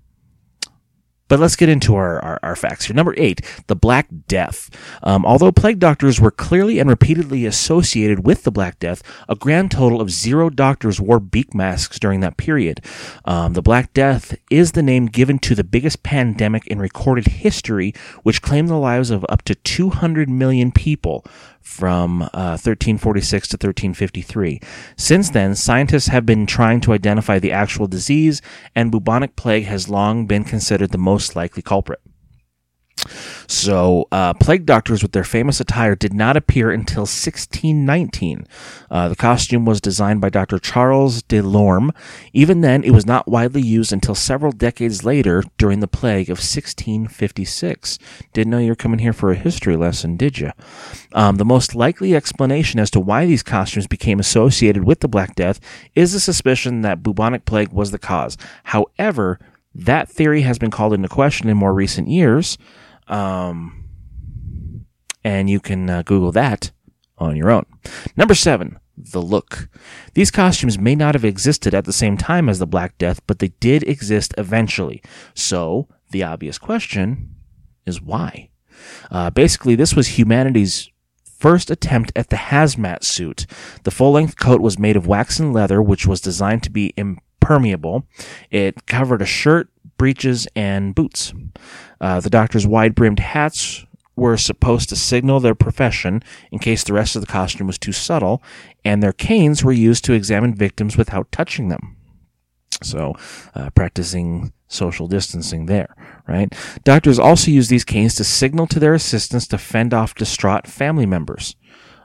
but 1.29 1.41
let's 1.41 1.57
get 1.57 1.69
into 1.69 1.95
our, 1.95 2.21
our, 2.21 2.39
our, 2.43 2.57
facts 2.57 2.87
here. 2.87 2.95
Number 2.95 3.15
eight, 3.17 3.41
the 3.67 3.77
Black 3.77 4.09
Death. 4.29 4.71
Um, 5.03 5.25
although 5.25 5.53
plague 5.53 5.79
doctors 5.79 6.21
were 6.21 6.31
clearly 6.31 6.79
and 6.79 6.89
repeatedly 6.89 7.47
associated 7.47 8.25
with 8.25 8.45
the 8.45 8.51
Black 8.51 8.79
Death, 8.79 9.03
a 9.29 9.35
grand 9.35 9.71
total 9.71 10.01
of 10.01 10.11
zero 10.11 10.51
doctors 10.51 11.01
wore 11.01 11.21
beak 11.21 11.55
masks 11.55 11.99
during 11.99 12.21
that 12.21 12.37
period. 12.37 12.81
Um, 13.25 13.55
the 13.55 13.63
Black 13.63 13.93
Death 13.95 14.37
is 14.51 14.73
the 14.73 14.83
name 14.83 15.07
given 15.07 15.39
to 15.41 15.55
the 15.55 15.65
biggest 15.65 16.03
pandemic 16.03 16.67
in 16.67 16.79
recorded 16.79 17.27
history, 17.27 17.95
which 18.23 18.43
claimed 18.43 18.69
the 18.69 18.77
lives 18.77 19.11
of 19.11 19.25
up 19.29 19.43
to 19.43 19.55
200 19.55 20.29
million 20.29 20.73
people 20.73 21.25
from 21.65 22.23
uh, 22.23 22.61
1346 22.61 23.49
to 23.49 23.55
1353. 23.55 24.61
Since 24.97 25.31
then, 25.31 25.55
scientists 25.55 26.09
have 26.09 26.27
been 26.27 26.47
trying 26.47 26.81
to 26.83 26.93
identify 26.93 27.39
the 27.39 27.53
actual 27.53 27.89
disease, 27.89 28.43
and 28.77 28.93
bubonic 28.93 29.35
plague 29.35 29.65
has 29.65 29.89
long 29.89 30.27
been 30.27 30.45
considered 30.45 30.91
the 30.91 30.99
most 30.99 31.35
likely 31.35 31.63
culprit. 31.63 32.01
So, 33.47 34.09
uh, 34.11 34.35
plague 34.35 34.67
doctors 34.67 35.03
with 35.03 35.13
their 35.13 35.25
famous 35.25 35.61
attire 35.61 35.95
did 35.95 36.13
not 36.13 36.37
appear 36.37 36.71
until 36.71 37.03
1619. 37.03 38.47
Uh, 38.91 39.09
the 39.09 39.17
costume 39.17 39.65
was 39.65 39.81
designed 39.81 40.21
by 40.21 40.31
Dr. 40.31 40.59
Charles 40.59 41.23
de 41.23 41.41
Lorme. 41.41 41.91
Even 42.33 42.61
then, 42.61 42.85
it 42.85 42.91
was 42.91 43.07
not 43.07 43.29
widely 43.29 43.63
used 43.63 43.93
until 43.93 44.15
several 44.15 44.53
decades 44.53 45.05
later 45.05 45.43
during 45.59 45.81
the 45.81 45.89
plague 45.89 46.29
of 46.29 46.39
1656. 46.39 47.99
Didn't 48.33 48.51
know 48.51 48.59
you 48.59 48.71
were 48.71 48.75
coming 48.75 49.01
here 49.01 49.13
for 49.13 49.31
a 49.31 49.37
history 49.37 49.77
lesson, 49.77 50.17
did 50.17 50.39
you? 50.39 50.53
Um, 51.13 51.37
the 51.37 51.45
most 51.45 51.75
likely 51.75 52.15
explanation 52.15 52.81
as 52.81 52.91
to 52.93 53.01
why 53.01 53.27
these 53.27 53.43
costumes 53.43 53.87
became 53.87 54.21
associated 54.21 54.85
with 54.85 55.01
the 55.01 55.09
Black 55.09 55.35
Death 55.35 55.61
is 55.95 56.13
the 56.13 56.21
suspicion 56.21 56.83
that 56.83 57.03
bubonic 57.03 57.45
plague 57.45 57.73
was 57.73 57.91
the 57.91 57.99
cause. 57.99 58.37
However, 58.65 59.39
that 59.75 60.09
theory 60.09 60.43
has 60.43 60.59
been 60.59 60.71
called 60.71 60.93
into 60.93 61.09
question 61.09 61.49
in 61.49 61.57
more 61.57 61.75
recent 61.75 62.09
years. 62.09 62.57
Um, 63.09 64.87
and 65.23 65.49
you 65.49 65.61
can 65.61 65.89
uh, 65.89 66.03
Google 66.03 66.33
that 66.33 66.71
on 67.19 67.37
your 67.37 67.51
own. 67.51 67.65
Number 68.17 68.35
seven, 68.35 68.79
the 68.97 69.23
look. 69.23 69.69
These 70.15 70.31
costumes 70.31 70.79
may 70.79 70.95
not 70.95 71.15
have 71.15 71.25
existed 71.25 71.75
at 71.75 71.85
the 71.85 71.93
same 71.93 72.17
time 72.17 72.49
as 72.49 72.59
the 72.59 72.67
Black 72.67 72.97
Death, 72.99 73.21
but 73.27 73.39
they 73.39 73.49
did 73.61 73.83
exist 73.85 74.35
eventually. 74.39 75.03
So 75.35 75.89
the 76.11 76.23
obvious 76.23 76.59
question 76.59 77.35
is 77.87 78.01
why? 78.01 78.51
Uh, 79.11 79.31
basically, 79.31 79.75
this 79.75 79.95
was 79.95 80.19
humanity's 80.19 80.91
first 81.25 81.71
attempt 81.71 82.13
at 82.17 82.31
the 82.31 82.37
hazmat 82.37 83.05
suit. 83.05 83.47
The 83.83 83.91
full 83.91 84.13
length 84.13 84.39
coat 84.39 84.61
was 84.61 84.79
made 84.79 84.97
of 84.97 85.07
waxen 85.07 85.53
leather, 85.53 85.83
which 85.83 86.07
was 86.07 86.21
designed 86.21 86.63
to 86.65 86.71
be 86.71 86.95
impermeable. 86.97 88.07
It 88.51 88.87
covered 88.87 89.23
a 89.23 89.27
shirt, 89.27 89.69
breeches, 90.05 90.47
and 90.55 90.95
boots. 90.95 91.33
Uh, 91.99 92.21
the 92.21 92.29
doctor's 92.29 92.67
wide 92.67 92.95
brimmed 92.95 93.21
hats 93.21 93.87
were 94.17 94.37
supposed 94.37 94.91
to 94.91 94.97
signal 94.97 95.41
their 95.41 95.55
profession 95.55 96.23
in 96.53 96.59
case 96.59 96.85
the 96.85 96.93
rest 96.93 97.17
of 97.17 97.23
the 97.23 97.27
costume 97.27 97.67
was 97.67 97.79
too 97.79 97.91
subtle, 97.91 98.43
and 98.85 99.03
their 99.03 99.15
canes 99.15 99.65
were 99.65 99.73
used 99.73 100.05
to 100.05 100.13
examine 100.13 100.55
victims 100.55 100.99
without 100.99 101.33
touching 101.33 101.71
them. 101.71 101.97
So, 102.83 103.15
uh, 103.55 103.71
practicing 103.71 104.53
social 104.69 105.09
distancing 105.09 105.65
there, 105.65 105.97
right? 106.29 106.55
Doctors 106.85 107.19
also 107.19 107.51
use 107.51 107.69
these 107.69 107.85
canes 107.85 108.15
to 108.17 108.25
signal 108.25 108.67
to 108.67 108.79
their 108.79 108.93
assistants 108.93 109.47
to 109.49 109.57
fend 109.57 109.95
off 109.95 110.15
distraught 110.15 110.67
family 110.67 111.07
members. 111.07 111.57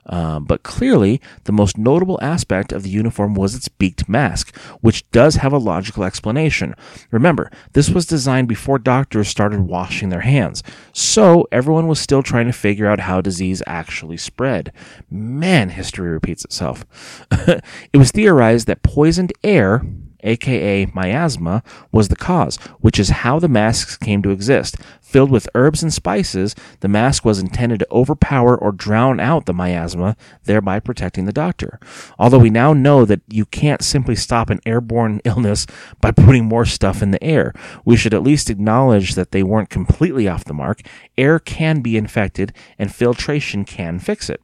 Um, 0.10 0.44
but 0.44 0.64
clearly, 0.64 1.22
the 1.46 1.52
most 1.52 1.78
notable 1.78 2.20
aspect 2.22 2.74
of 2.74 2.84
the 2.84 2.90
uniform 2.90 3.36
was 3.36 3.56
its 3.56 3.70
beaked 3.70 4.10
mask, 4.10 4.56
which 4.82 5.10
does 5.12 5.36
have 5.36 5.54
a 5.54 5.58
logical 5.58 6.04
explanation. 6.04 6.76
Remember, 7.12 7.52
this 7.74 7.90
was 7.90 8.06
designed 8.06 8.48
before 8.48 8.80
doctors 8.80 9.28
started 9.28 9.62
washing 9.62 10.10
their 10.10 10.22
hands, 10.22 10.64
so 10.92 11.48
everyone 11.52 11.88
was 11.88 12.00
still 12.00 12.24
trying 12.24 12.48
to 12.48 12.54
figure 12.54 12.88
out 12.88 13.02
how 13.02 13.22
disease 13.22 13.62
actually 13.68 14.18
spread. 14.18 14.74
Man, 15.10 15.70
history 15.70 16.10
repeats 16.10 16.44
itself. 16.44 16.86
it 17.32 17.98
was 17.98 18.12
theorized 18.12 18.68
that 18.68 18.84
poisoned 18.84 19.32
air 19.44 19.84
aka 20.22 20.86
miasma, 20.94 21.64
was 21.92 22.08
the 22.08 22.16
cause, 22.16 22.58
which 22.80 23.00
is 23.00 23.10
how 23.10 23.40
the 23.40 23.48
masks 23.48 23.98
came 23.98 24.22
to 24.22 24.30
exist. 24.30 24.76
Filled 25.02 25.32
with 25.32 25.50
herbs 25.56 25.82
and 25.82 25.94
spices, 25.94 26.56
the 26.82 26.88
mask 26.88 27.26
was 27.26 27.40
intended 27.40 27.80
to 27.80 27.88
overpower 27.92 28.56
or 28.56 28.72
drown 28.72 29.20
out 29.20 29.46
the 29.46 29.54
miasma, 29.54 30.16
thereby 30.44 30.80
protecting 30.80 31.26
the 31.26 31.34
doctor. 31.34 31.80
Although 32.20 32.40
we 32.40 32.50
now 32.50 32.74
know 32.74 33.06
that 33.06 33.22
you 33.28 33.46
can't 33.46 33.82
simply 33.82 34.16
stop 34.16 34.50
an 34.50 34.60
airborne 34.66 35.20
illness 35.26 35.66
by 36.00 36.12
putting 36.12 36.46
more 36.46 36.66
stuff 36.66 37.02
in 37.02 37.12
the 37.12 37.24
air, 37.24 37.54
we 37.86 37.98
should 37.98 38.14
at 38.14 38.24
least 38.24 38.50
acknowledge 38.50 39.16
that 39.16 39.32
they 39.32 39.44
weren't 39.44 39.70
completely 39.70 40.28
off 40.28 40.46
the 40.46 40.54
mark. 40.54 40.82
Air 41.18 41.40
can 41.40 41.82
be 41.82 41.98
infected, 41.98 42.54
and 42.78 42.94
filtration 42.94 43.66
can 43.66 44.00
fix 44.00 44.30
it. 44.30 44.42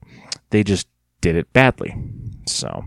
They 0.49 0.63
just 0.63 0.87
did 1.21 1.35
it 1.35 1.51
badly. 1.53 1.95
So. 2.47 2.83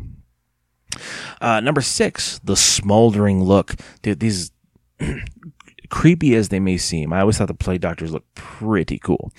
Uh, 1.41 1.61
number 1.61 1.81
six, 1.81 2.39
the 2.45 2.57
smoldering 2.57 3.43
look. 3.43 3.75
Dude, 4.03 4.21
these 4.21 4.51
creepy 5.91 6.35
as 6.35 6.49
they 6.49 6.61
may 6.61 6.77
seem, 6.77 7.13
I 7.13 7.21
always 7.21 7.39
thought 7.39 7.49
the 7.49 7.55
plague 7.55 7.81
doctors 7.81 8.13
looked 8.13 8.35
pretty 8.35 8.99
cool. 8.99 9.33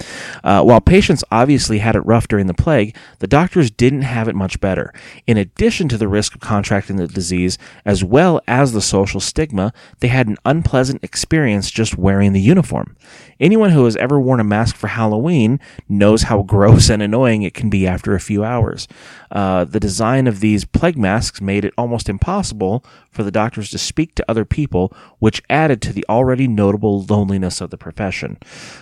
Uh, 0.44 0.64
while 0.64 0.82
patients 0.82 1.24
obviously 1.32 1.80
had 1.80 1.96
it 1.96 2.06
rough 2.06 2.28
during 2.28 2.48
the 2.48 2.54
plague, 2.54 2.96
the 3.20 3.28
doctors 3.28 3.72
didn't 3.72 4.02
have 4.02 4.28
it 4.28 4.36
much 4.36 4.60
better. 4.60 4.94
In 5.28 5.38
addition 5.38 5.88
to 5.90 5.98
the 5.98 6.08
risk 6.08 6.36
of 6.36 6.42
contracting 6.42 6.96
the 6.98 7.08
disease, 7.08 7.58
as 7.86 8.04
well 8.04 8.42
as 8.48 8.74
the 8.74 8.82
social 8.82 9.20
stigma, 9.20 9.74
they 10.00 10.08
had 10.08 10.28
an 10.28 10.38
unpleasant 10.46 11.04
experience 11.04 11.72
just 11.72 11.98
wearing 11.98 12.34
the 12.34 12.42
uniform. 12.42 12.96
Anyone 13.40 13.70
who 13.70 13.86
has 13.86 13.96
ever 13.96 14.20
worn 14.20 14.40
a 14.40 14.44
mask 14.44 14.76
for 14.76 14.88
Halloween 14.88 15.60
knows 15.88 16.24
how 16.24 16.44
gross 16.50 16.90
and 16.90 17.02
annoying 17.02 17.44
it 17.44 17.54
can 17.54 17.70
be 17.70 17.88
after 17.88 18.14
a 18.14 18.20
few 18.20 18.44
hours. 18.44 18.88
Uh, 19.32 19.64
the 19.64 19.80
design 19.80 20.28
of 20.28 20.40
these 20.40 20.66
plague 20.66 20.98
masks 20.98 21.40
made 21.40 21.64
it 21.64 21.74
almost 21.78 22.10
impossible 22.10 22.84
for 23.12 23.24
the 23.24 23.32
doctors 23.32 23.70
to 23.70 23.78
speak 23.78 24.16
to 24.16 24.26
other 24.30 24.46
people, 24.46 24.94
which 25.20 25.42
added 25.50 25.82
to 25.82 25.94
the 25.94 26.06
already 26.10 26.39
notable 26.48 27.04
loneliness 27.04 27.62
of 27.62 27.70
the 27.70 27.78
profession. 27.78 28.38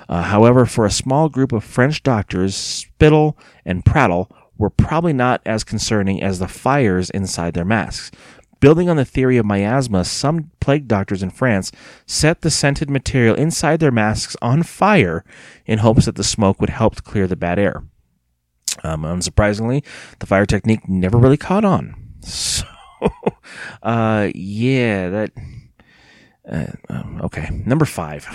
Uh, 0.08 0.24
however, 0.24 0.66
for 0.66 0.86
a 0.86 0.92
small 0.92 1.30
group 1.30 1.52
of 1.52 1.64
French 1.64 2.04
doctors, 2.04 2.56
spittle 2.56 3.38
and 3.66 3.86
prattle 3.86 4.32
were 4.58 4.70
probably 4.70 5.14
not 5.14 5.42
as 5.46 5.64
concerning 5.64 6.22
as 6.22 6.40
the 6.40 6.48
fires 6.48 7.10
inside 7.10 7.54
their 7.54 7.66
masks. 7.66 8.12
Building 8.60 8.90
on 8.90 8.98
the 8.98 9.06
theory 9.06 9.38
of 9.38 9.46
miasma, 9.46 10.04
some 10.04 10.50
plague 10.60 10.88
doctors 10.88 11.22
in 11.22 11.30
France 11.30 11.72
set 12.08 12.42
the 12.42 12.50
scented 12.50 12.90
material 12.90 13.36
inside 13.36 13.80
their 13.80 13.92
masks 13.92 14.36
on 14.42 14.64
fire 14.64 15.24
in 15.68 15.80
hopes 15.80 16.06
that 16.06 16.16
the 16.16 16.24
smoke 16.24 16.60
would 16.60 16.72
help 16.72 17.04
clear 17.04 17.28
the 17.28 17.36
bad 17.36 17.60
air. 17.60 17.84
Um, 18.84 19.04
unsurprisingly, 19.04 19.84
the 20.20 20.26
fire 20.26 20.46
technique 20.46 20.88
never 20.90 21.18
really 21.18 21.38
caught 21.38 21.66
on. 21.66 21.96
So, 23.00 23.12
uh, 23.84 24.32
yeah, 24.34 25.10
that. 25.10 25.32
Uh, 26.50 26.68
um, 26.90 27.22
okay, 27.24 27.50
number 27.66 27.86
five. 27.86 28.26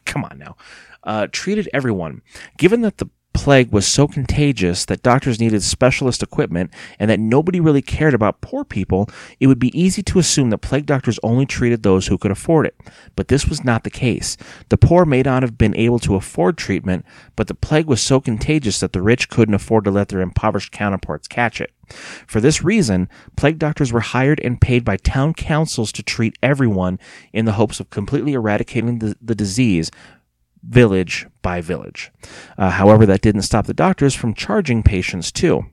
Come 0.04 0.24
on 0.24 0.38
now. 0.38 0.56
Uh, 1.04 1.26
treated 1.30 1.68
everyone. 1.72 2.22
Given 2.56 2.80
that 2.82 2.98
the 2.98 3.08
plague 3.48 3.72
was 3.72 3.88
so 3.88 4.06
contagious 4.06 4.84
that 4.84 5.02
doctors 5.02 5.40
needed 5.40 5.62
specialist 5.62 6.22
equipment 6.22 6.70
and 6.98 7.10
that 7.10 7.18
nobody 7.18 7.60
really 7.60 7.80
cared 7.80 8.12
about 8.12 8.42
poor 8.42 8.62
people, 8.62 9.08
it 9.40 9.46
would 9.46 9.58
be 9.58 9.80
easy 9.80 10.02
to 10.02 10.18
assume 10.18 10.50
that 10.50 10.58
plague 10.58 10.84
doctors 10.84 11.18
only 11.22 11.46
treated 11.46 11.82
those 11.82 12.08
who 12.08 12.18
could 12.18 12.30
afford 12.30 12.66
it. 12.66 12.78
But 13.16 13.28
this 13.28 13.46
was 13.46 13.64
not 13.64 13.84
the 13.84 13.90
case. 13.90 14.36
The 14.68 14.76
poor 14.76 15.06
may 15.06 15.22
not 15.22 15.42
have 15.42 15.56
been 15.56 15.74
able 15.76 15.98
to 16.00 16.14
afford 16.14 16.58
treatment, 16.58 17.06
but 17.36 17.46
the 17.46 17.54
plague 17.54 17.86
was 17.86 18.02
so 18.02 18.20
contagious 18.20 18.80
that 18.80 18.92
the 18.92 19.00
rich 19.00 19.30
couldn't 19.30 19.54
afford 19.54 19.84
to 19.84 19.90
let 19.90 20.08
their 20.08 20.20
impoverished 20.20 20.70
counterparts 20.70 21.26
catch 21.26 21.58
it. 21.58 21.72
For 22.26 22.42
this 22.42 22.62
reason, 22.62 23.08
plague 23.34 23.58
doctors 23.58 23.94
were 23.94 24.00
hired 24.00 24.40
and 24.40 24.60
paid 24.60 24.84
by 24.84 24.98
town 24.98 25.32
councils 25.32 25.90
to 25.92 26.02
treat 26.02 26.36
everyone 26.42 26.98
in 27.32 27.46
the 27.46 27.52
hopes 27.52 27.80
of 27.80 27.88
completely 27.88 28.34
eradicating 28.34 28.98
the, 28.98 29.16
the 29.22 29.34
disease 29.34 29.90
village 30.62 31.26
by 31.42 31.60
village. 31.60 32.10
Uh, 32.56 32.70
however, 32.70 33.06
that 33.06 33.22
didn't 33.22 33.42
stop 33.42 33.66
the 33.66 33.74
doctors 33.74 34.14
from 34.14 34.34
charging 34.34 34.82
patients 34.82 35.32
too. 35.32 35.64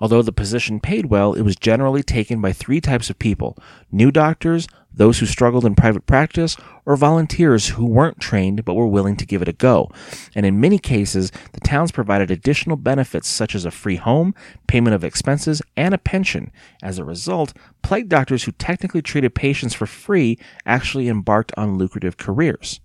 Although 0.00 0.22
the 0.22 0.32
position 0.32 0.80
paid 0.80 1.06
well, 1.06 1.34
it 1.34 1.42
was 1.42 1.56
generally 1.56 2.02
taken 2.02 2.40
by 2.40 2.52
three 2.52 2.80
types 2.80 3.10
of 3.10 3.18
people 3.18 3.58
new 3.90 4.10
doctors, 4.10 4.68
those 4.92 5.18
who 5.18 5.26
struggled 5.26 5.64
in 5.64 5.74
private 5.74 6.06
practice, 6.06 6.56
or 6.84 6.96
volunteers 6.96 7.68
who 7.70 7.84
weren't 7.84 8.20
trained 8.20 8.64
but 8.64 8.74
were 8.74 8.86
willing 8.86 9.16
to 9.16 9.26
give 9.26 9.42
it 9.42 9.48
a 9.48 9.52
go. 9.52 9.90
And 10.34 10.46
in 10.46 10.60
many 10.60 10.78
cases, 10.78 11.32
the 11.52 11.60
towns 11.60 11.92
provided 11.92 12.30
additional 12.30 12.76
benefits 12.76 13.28
such 13.28 13.54
as 13.54 13.64
a 13.64 13.70
free 13.70 13.96
home, 13.96 14.34
payment 14.66 14.94
of 14.94 15.04
expenses, 15.04 15.60
and 15.76 15.92
a 15.94 15.98
pension. 15.98 16.50
As 16.82 16.98
a 16.98 17.04
result, 17.04 17.52
plague 17.82 18.08
doctors 18.08 18.44
who 18.44 18.52
technically 18.52 19.02
treated 19.02 19.34
patients 19.34 19.74
for 19.74 19.86
free 19.86 20.38
actually 20.64 21.08
embarked 21.08 21.52
on 21.56 21.76
lucrative 21.76 22.16
careers. 22.16 22.80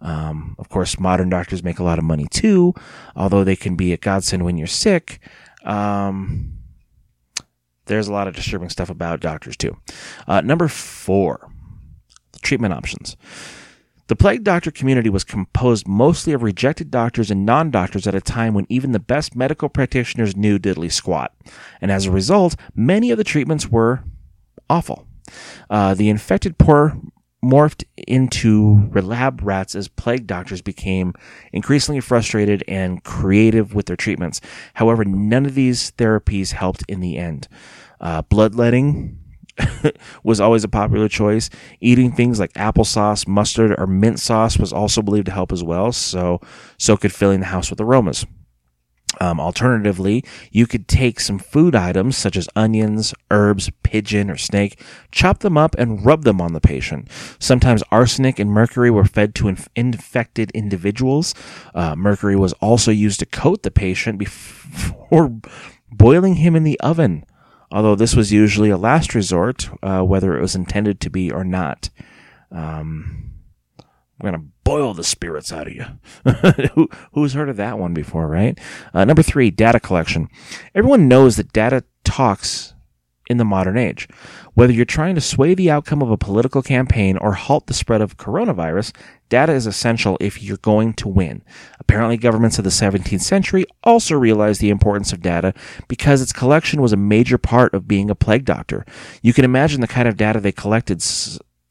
Um, 0.00 0.56
of 0.58 0.68
course, 0.68 0.98
modern 0.98 1.30
doctors 1.30 1.62
make 1.62 1.78
a 1.78 1.84
lot 1.84 1.98
of 1.98 2.04
money 2.04 2.26
too, 2.30 2.74
although 3.14 3.44
they 3.44 3.56
can 3.56 3.76
be 3.76 3.92
a 3.92 3.96
godsend 3.96 4.44
when 4.44 4.56
you're 4.56 4.66
sick. 4.66 5.20
Um, 5.64 6.52
there's 7.86 8.08
a 8.08 8.12
lot 8.12 8.28
of 8.28 8.34
disturbing 8.34 8.68
stuff 8.68 8.90
about 8.90 9.20
doctors 9.20 9.56
too. 9.56 9.76
Uh, 10.26 10.40
number 10.40 10.68
four, 10.68 11.50
treatment 12.42 12.74
options. 12.74 13.16
The 14.08 14.16
plague 14.16 14.44
doctor 14.44 14.70
community 14.70 15.10
was 15.10 15.24
composed 15.24 15.88
mostly 15.88 16.32
of 16.32 16.42
rejected 16.42 16.92
doctors 16.92 17.30
and 17.30 17.44
non 17.44 17.72
doctors 17.72 18.06
at 18.06 18.14
a 18.14 18.20
time 18.20 18.54
when 18.54 18.66
even 18.68 18.92
the 18.92 19.00
best 19.00 19.34
medical 19.34 19.68
practitioners 19.68 20.36
knew 20.36 20.58
diddly 20.58 20.92
squat. 20.92 21.34
And 21.80 21.90
as 21.90 22.06
a 22.06 22.12
result, 22.12 22.54
many 22.74 23.10
of 23.10 23.18
the 23.18 23.24
treatments 23.24 23.68
were 23.68 24.04
awful. 24.70 25.06
Uh, 25.68 25.94
the 25.94 26.08
infected 26.08 26.56
poor 26.56 26.96
morphed 27.46 27.84
into 28.08 28.90
lab 28.92 29.40
rats 29.42 29.74
as 29.74 29.88
plague 29.88 30.26
doctors 30.26 30.60
became 30.60 31.14
increasingly 31.52 32.00
frustrated 32.00 32.64
and 32.66 33.04
creative 33.04 33.74
with 33.74 33.86
their 33.86 33.96
treatments. 33.96 34.40
However, 34.74 35.04
none 35.04 35.46
of 35.46 35.54
these 35.54 35.92
therapies 35.92 36.52
helped 36.52 36.82
in 36.88 37.00
the 37.00 37.16
end. 37.16 37.48
Uh, 38.00 38.22
bloodletting 38.22 39.18
was 40.22 40.40
always 40.40 40.64
a 40.64 40.68
popular 40.68 41.08
choice. 41.08 41.48
Eating 41.80 42.12
things 42.12 42.40
like 42.40 42.52
applesauce, 42.54 43.26
mustard, 43.26 43.74
or 43.78 43.86
mint 43.86 44.18
sauce 44.18 44.58
was 44.58 44.72
also 44.72 45.00
believed 45.02 45.26
to 45.26 45.32
help 45.32 45.52
as 45.52 45.62
well. 45.62 45.92
So, 45.92 46.40
so 46.78 46.96
could 46.96 47.12
filling 47.12 47.40
the 47.40 47.46
house 47.46 47.70
with 47.70 47.80
aromas. 47.80 48.26
Um, 49.20 49.40
alternatively, 49.40 50.24
you 50.50 50.66
could 50.66 50.88
take 50.88 51.20
some 51.20 51.38
food 51.38 51.74
items 51.74 52.16
such 52.16 52.36
as 52.36 52.48
onions, 52.54 53.14
herbs, 53.30 53.70
pigeon, 53.82 54.30
or 54.30 54.36
snake, 54.36 54.80
chop 55.10 55.38
them 55.38 55.56
up 55.56 55.74
and 55.78 56.04
rub 56.04 56.24
them 56.24 56.40
on 56.40 56.52
the 56.52 56.60
patient. 56.60 57.08
Sometimes 57.38 57.82
arsenic 57.90 58.38
and 58.38 58.50
mercury 58.50 58.90
were 58.90 59.04
fed 59.04 59.34
to 59.36 59.48
inf- 59.48 59.68
infected 59.74 60.50
individuals. 60.52 61.34
Uh, 61.74 61.96
mercury 61.96 62.36
was 62.36 62.52
also 62.54 62.90
used 62.90 63.20
to 63.20 63.26
coat 63.26 63.62
the 63.62 63.70
patient 63.70 64.18
before 64.18 65.40
boiling 65.90 66.34
him 66.34 66.54
in 66.54 66.64
the 66.64 66.78
oven, 66.80 67.24
although 67.70 67.94
this 67.94 68.14
was 68.14 68.32
usually 68.32 68.70
a 68.70 68.76
last 68.76 69.14
resort, 69.14 69.70
uh, 69.82 70.02
whether 70.02 70.36
it 70.36 70.42
was 70.42 70.54
intended 70.54 71.00
to 71.00 71.10
be 71.10 71.30
or 71.30 71.44
not. 71.44 71.88
Um, 72.50 73.35
I'm 74.20 74.30
going 74.30 74.40
to 74.40 74.46
boil 74.64 74.94
the 74.94 75.04
spirits 75.04 75.52
out 75.52 75.66
of 75.66 75.74
you. 75.74 75.84
Who, 76.74 76.88
who's 77.12 77.34
heard 77.34 77.50
of 77.50 77.56
that 77.58 77.78
one 77.78 77.92
before, 77.92 78.26
right? 78.26 78.58
Uh, 78.94 79.04
number 79.04 79.22
three, 79.22 79.50
data 79.50 79.78
collection. 79.78 80.28
Everyone 80.74 81.06
knows 81.06 81.36
that 81.36 81.52
data 81.52 81.84
talks 82.02 82.74
in 83.28 83.36
the 83.36 83.44
modern 83.44 83.76
age. 83.76 84.08
Whether 84.54 84.72
you're 84.72 84.84
trying 84.84 85.16
to 85.16 85.20
sway 85.20 85.54
the 85.54 85.70
outcome 85.70 86.00
of 86.00 86.10
a 86.10 86.16
political 86.16 86.62
campaign 86.62 87.16
or 87.18 87.32
halt 87.32 87.66
the 87.66 87.74
spread 87.74 88.00
of 88.00 88.16
coronavirus, 88.16 88.94
data 89.28 89.52
is 89.52 89.66
essential 89.66 90.16
if 90.20 90.42
you're 90.42 90.56
going 90.58 90.94
to 90.94 91.08
win. 91.08 91.42
Apparently, 91.78 92.16
governments 92.16 92.58
of 92.58 92.64
the 92.64 92.70
17th 92.70 93.20
century 93.20 93.66
also 93.82 94.14
realized 94.14 94.60
the 94.60 94.70
importance 94.70 95.12
of 95.12 95.20
data 95.20 95.52
because 95.88 96.22
its 96.22 96.32
collection 96.32 96.80
was 96.80 96.92
a 96.92 96.96
major 96.96 97.36
part 97.36 97.74
of 97.74 97.88
being 97.88 98.10
a 98.10 98.14
plague 98.14 98.44
doctor. 98.44 98.86
You 99.22 99.32
can 99.32 99.44
imagine 99.44 99.80
the 99.80 99.88
kind 99.88 100.08
of 100.08 100.16
data 100.16 100.40
they 100.40 100.52
collected 100.52 101.02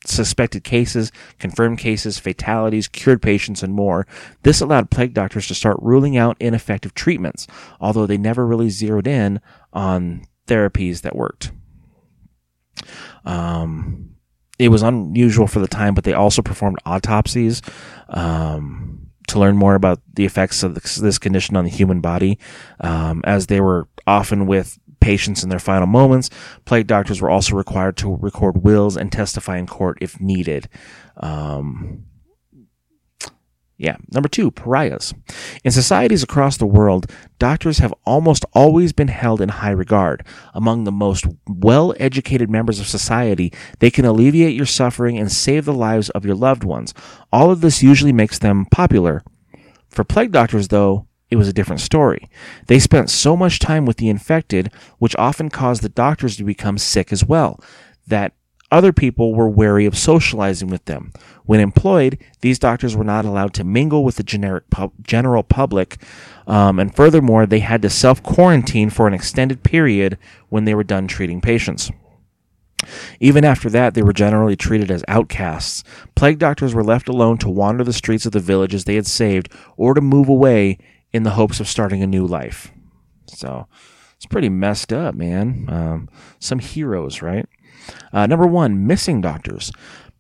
suspected 0.08 0.64
cases, 0.64 1.12
confirmed 1.40 1.80
cases, 1.80 2.20
fatalities, 2.20 2.88
cured 2.88 3.22
patients, 3.22 3.64
and 3.64 3.74
more. 3.74 4.06
This 4.44 4.62
allowed 4.62 4.92
plague 4.92 5.14
doctors 5.14 5.48
to 5.48 5.56
start 5.56 5.78
ruling 5.82 6.18
out 6.18 6.38
ineffective 6.40 6.94
treatments, 6.94 7.48
although 7.80 8.06
they 8.06 8.18
never 8.18 8.46
really 8.46 8.70
zeroed 8.70 9.08
in 9.08 9.42
on 9.74 10.26
therapies 10.48 11.02
that 11.02 11.16
worked. 11.16 11.52
Um, 13.26 14.16
it 14.60 14.70
was 14.70 14.84
unusual 14.84 15.48
for 15.48 15.60
the 15.60 15.68
time, 15.68 15.96
but 15.96 16.04
they 16.04 16.14
also 16.14 16.42
performed 16.42 16.78
autopsies. 16.86 17.62
Um, 18.10 18.96
to 19.28 19.40
learn 19.40 19.58
more 19.58 19.76
about 19.76 20.02
the 20.14 20.26
effects 20.26 20.64
of 20.64 20.76
this 20.76 21.18
condition 21.18 21.56
on 21.56 21.64
the 21.64 21.70
human 21.70 22.00
body, 22.00 22.38
um, 22.80 23.22
as 23.26 23.48
they 23.48 23.60
were 23.60 23.88
often 24.06 24.46
with 24.46 24.78
patients 25.06 25.44
in 25.44 25.50
their 25.50 25.60
final 25.60 25.86
moments. 25.86 26.32
Plague 26.66 26.88
doctors 26.88 27.22
were 27.22 27.30
also 27.30 27.56
required 27.56 27.96
to 27.98 28.16
record 28.16 28.64
wills 28.64 28.98
and 28.98 29.12
testify 29.12 29.56
in 29.56 29.68
court 29.68 30.00
if 30.02 30.20
needed. 30.20 30.68
Um, 31.18 32.06
yeah. 33.78 33.98
Number 34.12 34.28
two, 34.28 34.50
pariahs. 34.50 35.14
In 35.64 35.72
societies 35.72 36.24
across 36.24 36.58
the 36.58 36.66
world, 36.66 37.12
doctors 37.38 37.78
have 37.78 37.94
almost 38.04 38.46
always 38.54 38.94
been 38.94 39.10
held 39.10 39.42
in 39.42 39.50
high 39.50 39.78
regard. 39.84 40.26
Among 40.56 40.86
the 40.86 40.92
most 40.92 41.28
well 41.48 41.94
educated 42.00 42.50
members 42.50 42.80
of 42.80 42.88
society, 42.88 43.54
they 43.80 43.92
can 43.92 44.06
alleviate 44.06 44.56
your 44.56 44.66
suffering 44.66 45.20
and 45.20 45.32
save 45.32 45.66
the 45.66 45.74
lives 45.74 46.10
of 46.12 46.26
your 46.26 46.36
loved 46.36 46.64
ones. 46.64 46.96
All 47.32 47.52
of 47.52 47.62
this 47.62 47.84
usually 47.84 48.14
makes 48.14 48.40
them 48.40 48.66
popular. 48.72 49.22
For 49.90 50.04
plague 50.04 50.32
doctors, 50.32 50.70
though, 50.70 51.06
it 51.36 51.38
was 51.38 51.48
a 51.50 51.54
different 51.54 51.82
story. 51.82 52.30
They 52.68 52.80
spent 52.80 53.10
so 53.10 53.36
much 53.36 53.60
time 53.60 53.86
with 53.86 53.98
the 53.98 54.10
infected, 54.10 54.72
which 55.00 55.16
often 55.18 55.50
caused 55.50 55.82
the 55.82 55.90
doctors 55.90 56.38
to 56.38 56.44
become 56.44 56.78
sick 56.78 57.12
as 57.12 57.26
well, 57.26 57.60
that 58.08 58.34
other 58.72 58.94
people 58.94 59.36
were 59.36 59.50
wary 59.50 59.86
of 59.86 59.98
socializing 59.98 60.70
with 60.70 60.86
them. 60.86 61.12
When 61.44 61.60
employed, 61.60 62.18
these 62.40 62.58
doctors 62.58 62.96
were 62.96 63.04
not 63.04 63.26
allowed 63.26 63.54
to 63.56 63.64
mingle 63.64 64.04
with 64.04 64.16
the 64.16 64.24
generic 64.24 64.70
pub- 64.70 64.94
general 65.04 65.44
public, 65.44 65.98
um, 66.48 66.80
and 66.80 66.96
furthermore, 66.96 67.46
they 67.46 67.60
had 67.60 67.82
to 67.82 67.90
self 67.90 68.24
quarantine 68.24 68.90
for 68.90 69.08
an 69.08 69.14
extended 69.14 69.62
period 69.62 70.18
when 70.50 70.64
they 70.64 70.74
were 70.74 70.84
done 70.84 71.08
treating 71.08 71.42
patients. 71.42 71.92
Even 73.20 73.44
after 73.44 73.70
that, 73.70 73.94
they 73.94 74.04
were 74.04 74.14
generally 74.14 74.56
treated 74.56 74.92
as 74.92 75.04
outcasts. 75.08 75.84
Plague 76.16 76.40
doctors 76.40 76.74
were 76.74 76.84
left 76.84 77.10
alone 77.10 77.38
to 77.40 77.50
wander 77.50 77.84
the 77.84 77.94
streets 77.94 78.26
of 78.26 78.32
the 78.32 78.40
villages 78.40 78.86
they 78.86 78.96
had 78.96 79.08
saved 79.08 79.52
or 79.78 79.94
to 79.94 80.02
move 80.02 80.30
away 80.30 80.78
in 81.16 81.24
the 81.24 81.32
hopes 81.32 81.62
of 81.62 81.68
starting 81.68 82.04
a 82.04 82.08
new 82.08 82.26
life. 82.28 82.72
So 83.28 83.68
it's 84.18 84.26
pretty 84.26 84.50
messed 84.50 84.92
up, 84.92 85.16
man. 85.16 85.66
Um, 85.70 86.10
some 86.40 86.60
heroes, 86.60 87.22
right? 87.22 87.48
Uh, 88.12 88.28
number 88.28 88.46
one, 88.46 88.86
missing 88.86 89.22
doctors. 89.22 89.72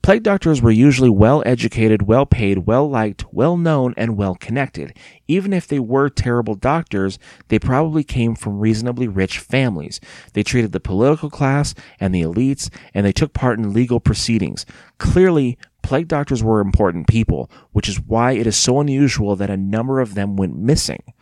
Plague 0.01 0.23
doctors 0.23 0.61
were 0.61 0.71
usually 0.71 1.09
well 1.09 1.41
educated, 1.47 2.03
well 2.03 2.25
paid, 2.27 2.59
well 2.59 2.87
liked, 2.87 3.25
well 3.33 3.57
known, 3.57 3.93
and 3.97 4.15
well 4.15 4.35
connected. 4.35 4.95
Even 5.27 5.51
if 5.51 5.67
they 5.67 5.79
were 5.79 6.09
terrible 6.09 6.53
doctors, 6.53 7.17
they 7.47 7.57
probably 7.57 8.03
came 8.03 8.35
from 8.35 8.59
reasonably 8.59 9.07
rich 9.07 9.39
families. 9.39 9.99
They 10.33 10.43
treated 10.43 10.71
the 10.71 10.79
political 10.79 11.29
class 11.29 11.73
and 11.99 12.13
the 12.13 12.21
elites, 12.21 12.69
and 12.93 13.05
they 13.05 13.11
took 13.11 13.33
part 13.33 13.57
in 13.57 13.73
legal 13.73 13.99
proceedings. 13.99 14.65
Clearly, 14.99 15.57
plague 15.85 16.07
doctors 16.07 16.43
were 16.43 16.61
important 16.61 17.07
people, 17.07 17.49
which 17.71 17.87
is 17.87 18.01
why 18.01 18.31
it 18.31 18.47
is 18.47 18.57
so 18.57 18.79
unusual 18.79 19.35
that 19.35 19.51
a 19.51 19.55
number 19.55 19.99
of 19.99 20.15
them 20.15 20.35
went 20.35 20.57
missing. 20.57 21.13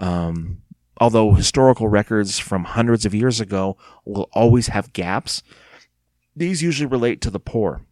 Um, 0.00 0.62
although 1.00 1.34
historical 1.34 1.86
records 1.86 2.36
from 2.36 2.64
hundreds 2.64 3.06
of 3.06 3.14
years 3.14 3.40
ago 3.40 3.76
will 4.04 4.28
always 4.32 4.66
have 4.68 4.92
gaps, 4.92 5.44
these 6.34 6.64
usually 6.64 6.88
relate 6.88 7.20
to 7.20 7.30
the 7.30 7.38
poor. 7.38 7.82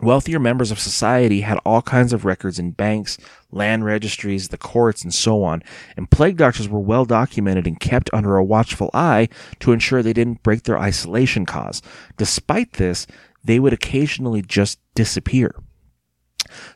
Wealthier 0.00 0.38
members 0.38 0.70
of 0.70 0.78
society 0.78 1.40
had 1.40 1.58
all 1.64 1.82
kinds 1.82 2.12
of 2.12 2.24
records 2.24 2.58
in 2.60 2.72
banks, 2.72 3.18
land 3.50 3.84
registries, 3.84 4.48
the 4.48 4.58
courts, 4.58 5.02
and 5.02 5.12
so 5.12 5.42
on, 5.42 5.62
and 5.96 6.10
plague 6.10 6.36
doctors 6.36 6.68
were 6.68 6.80
well 6.80 7.04
documented 7.04 7.66
and 7.66 7.80
kept 7.80 8.10
under 8.12 8.36
a 8.36 8.44
watchful 8.44 8.90
eye 8.94 9.28
to 9.60 9.72
ensure 9.72 10.02
they 10.02 10.12
didn't 10.12 10.42
break 10.42 10.64
their 10.64 10.78
isolation 10.78 11.46
cause. 11.46 11.82
Despite 12.16 12.74
this, 12.74 13.06
they 13.46 13.58
would 13.58 13.72
occasionally 13.72 14.42
just 14.42 14.78
disappear. 14.94 15.54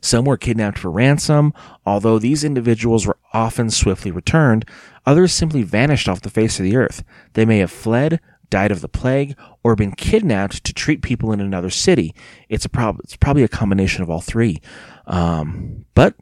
Some 0.00 0.24
were 0.24 0.36
kidnapped 0.36 0.78
for 0.78 0.90
ransom, 0.90 1.52
although 1.86 2.18
these 2.18 2.44
individuals 2.44 3.06
were 3.06 3.18
often 3.32 3.70
swiftly 3.70 4.10
returned. 4.10 4.64
Others 5.06 5.32
simply 5.32 5.62
vanished 5.62 6.08
off 6.08 6.22
the 6.22 6.30
face 6.30 6.58
of 6.58 6.64
the 6.64 6.76
earth. 6.76 7.04
They 7.34 7.44
may 7.44 7.58
have 7.58 7.70
fled, 7.70 8.20
died 8.50 8.72
of 8.72 8.80
the 8.80 8.88
plague, 8.88 9.36
or 9.62 9.76
been 9.76 9.92
kidnapped 9.92 10.64
to 10.64 10.72
treat 10.72 11.02
people 11.02 11.32
in 11.32 11.40
another 11.40 11.70
city. 11.70 12.14
It's 12.48 12.64
a 12.64 12.68
prob- 12.68 13.00
it's 13.00 13.16
probably 13.16 13.44
a 13.44 13.48
combination 13.48 14.02
of 14.02 14.10
all 14.10 14.20
three. 14.20 14.60
Um, 15.06 15.84
but 15.94 16.14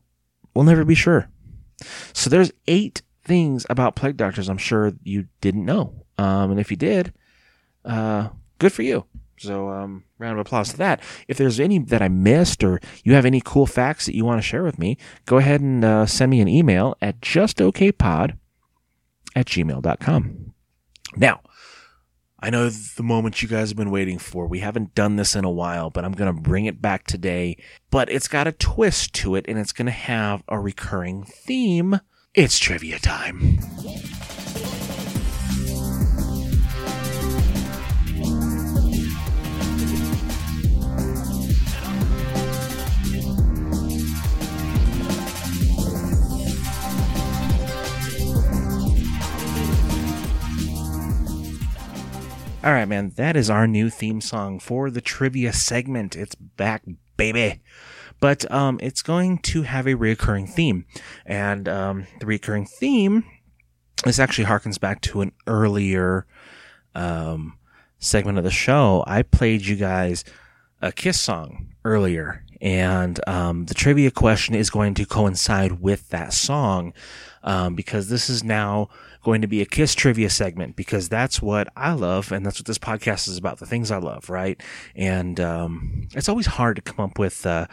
we'll 0.55 0.65
never 0.65 0.85
be 0.85 0.95
sure. 0.95 1.31
So 2.13 2.29
there's 2.29 2.53
eight 2.67 3.03
things 3.25 3.67
about 3.71 3.97
plague 3.97 4.17
doctors 4.17 4.49
I'm 4.49 4.59
sure 4.59 4.93
you 5.03 5.27
didn't 5.41 5.65
know. 5.65 6.05
Um, 6.17 6.51
and 6.51 6.61
if 6.61 6.71
you 6.71 6.77
did, 6.77 7.13
uh, 7.85 8.29
good 8.59 8.73
for 8.73 8.83
you. 8.83 9.07
So, 9.39 9.69
um, 9.71 10.05
round 10.19 10.39
of 10.39 10.47
applause 10.47 10.71
to 10.71 10.77
that. 10.79 11.01
If 11.29 11.39
there's 11.39 11.61
any 11.61 11.79
that 11.79 12.03
I 12.03 12.09
missed 12.09 12.65
or 12.65 12.81
you 13.05 13.15
have 13.15 13.25
any 13.25 13.41
cool 13.45 13.67
facts 13.67 14.07
that 14.07 14.17
you 14.17 14.25
want 14.25 14.39
to 14.39 14.47
share 14.47 14.63
with 14.63 14.79
me, 14.79 14.97
go 15.27 15.39
ahead 15.39 15.61
and 15.61 15.85
uh, 15.85 16.07
send 16.07 16.31
me 16.31 16.41
an 16.41 16.49
email 16.49 16.97
at 17.01 17.21
justokpod 17.21 18.37
at 19.37 19.47
gmail.com. 19.47 20.55
Now, 21.17 21.41
I 22.41 22.51
know 22.51 22.69
the 22.69 23.03
moment 23.03 23.43
you 23.43 23.49
guys 23.49 23.71
have 23.71 23.77
been 23.77 23.91
waiting 23.91 24.19
for. 24.19 24.47
We 24.47 24.61
haven't 24.61 24.95
done 24.95 25.17
this 25.17 25.35
in 25.35 25.45
a 25.45 25.51
while, 25.51 25.91
but 25.91 26.05
I'm 26.05 26.13
going 26.13 26.35
to 26.35 26.41
bring 26.41 26.67
it 26.67 26.81
back 26.81 27.05
today. 27.05 27.57
But 27.91 28.11
it's 28.11 28.29
got 28.29 28.47
a 28.47 28.53
twist 28.53 29.13
to 29.15 29.35
it, 29.35 29.45
and 29.49 29.59
it's 29.59 29.73
going 29.73 29.87
to 29.87 29.93
have 29.93 30.45
a 30.47 30.61
recurring 30.61 31.25
theme. 31.25 32.01
It's 32.35 32.59
trivia 32.59 33.01
time. 33.01 33.59
All 52.69 52.75
right, 52.75 52.85
man. 52.85 53.13
That 53.17 53.35
is 53.35 53.49
our 53.49 53.67
new 53.67 53.89
theme 53.89 54.21
song 54.21 54.59
for 54.59 54.91
the 54.91 55.01
trivia 55.01 55.55
segment. 55.55 56.15
It's 56.15 56.35
back, 56.35 56.83
baby. 57.17 57.63
But 58.21 58.45
um, 58.53 58.79
it's 58.83 59.01
going 59.01 59.39
to 59.39 59.63
have 59.63 59.89
a 59.89 59.95
recurring 59.95 60.47
theme, 60.47 60.85
and 61.25 61.67
um, 61.67 62.07
the 62.21 62.27
recurring 62.27 62.67
theme 62.67 63.25
this 64.05 64.19
actually 64.19 64.45
harkens 64.45 64.79
back 64.79 65.01
to 65.01 65.23
an 65.23 65.33
earlier 65.47 66.27
um, 66.95 67.57
segment 68.01 68.37
of 68.37 68.45
the 68.45 68.51
show. 68.51 69.03
I 69.07 69.23
played 69.23 69.65
you 69.65 69.77
guys 69.77 70.23
a 70.83 70.93
Kiss 70.93 71.19
song 71.19 71.69
earlier, 71.87 72.45
and 72.61 73.19
um, 73.27 73.65
the 73.65 73.75
trivia 73.75 74.11
question 74.11 74.55
is 74.55 74.69
going 74.69 74.93
to 74.93 75.07
coincide 75.07 75.81
with 75.81 76.11
that 76.11 76.35
song 76.35 76.93
um, 77.43 77.75
because 77.75 78.11
this 78.11 78.29
is 78.29 78.45
now 78.45 78.91
going 79.29 79.43
to 79.43 79.47
be 79.47 79.61
a 79.61 79.67
Kiss 79.67 79.95
trivia 79.95 80.31
segment 80.31 80.75
because 80.75 81.11
that's 81.11 81.43
what 81.43 81.69
I 81.77 81.93
love 81.93 82.33
and 82.33 82.47
that's 82.47 82.59
what 82.59 82.67
this 82.67 82.79
podcast 82.79 83.29
is 83.29 83.37
about 83.37 83.59
the 83.59 83.67
things 83.67 83.91
I 83.91 83.99
love, 83.99 84.31
right? 84.31 84.59
And 84.97 85.39
um, 85.39 86.09
it's 86.15 86.31
always 86.31 86.47
hard 86.47 86.77
to 86.77 86.83
come 86.83 87.05
up 87.05 87.19
with 87.19 87.45
uh, 87.45 87.67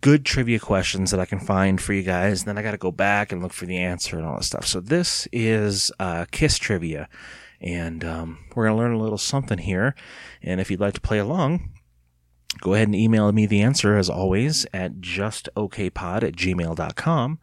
good 0.00 0.24
trivia 0.24 0.58
questions 0.58 1.12
that 1.12 1.20
I 1.20 1.26
can 1.26 1.38
find 1.38 1.80
for 1.80 1.92
you 1.92 2.02
guys. 2.02 2.40
And 2.40 2.48
then 2.48 2.58
I 2.58 2.62
got 2.62 2.72
to 2.72 2.76
go 2.76 2.90
back 2.90 3.30
and 3.30 3.40
look 3.40 3.52
for 3.52 3.66
the 3.66 3.76
answer 3.76 4.16
and 4.18 4.26
all 4.26 4.34
that 4.34 4.42
stuff. 4.42 4.66
So 4.66 4.80
this 4.80 5.28
is 5.30 5.92
uh, 6.00 6.24
Kiss 6.32 6.58
trivia. 6.58 7.08
And 7.60 8.04
um, 8.04 8.38
we're 8.56 8.66
going 8.66 8.76
to 8.76 8.82
learn 8.82 8.94
a 8.94 9.00
little 9.00 9.16
something 9.16 9.58
here. 9.58 9.94
And 10.42 10.60
if 10.60 10.72
you'd 10.72 10.80
like 10.80 10.94
to 10.94 11.00
play 11.00 11.20
along, 11.20 11.70
go 12.60 12.74
ahead 12.74 12.88
and 12.88 12.96
email 12.96 13.30
me 13.30 13.46
the 13.46 13.62
answer 13.62 13.96
as 13.96 14.10
always 14.10 14.66
at 14.74 14.96
justokpod 14.96 16.24
at 16.24 16.34
gmail.com 16.34 17.38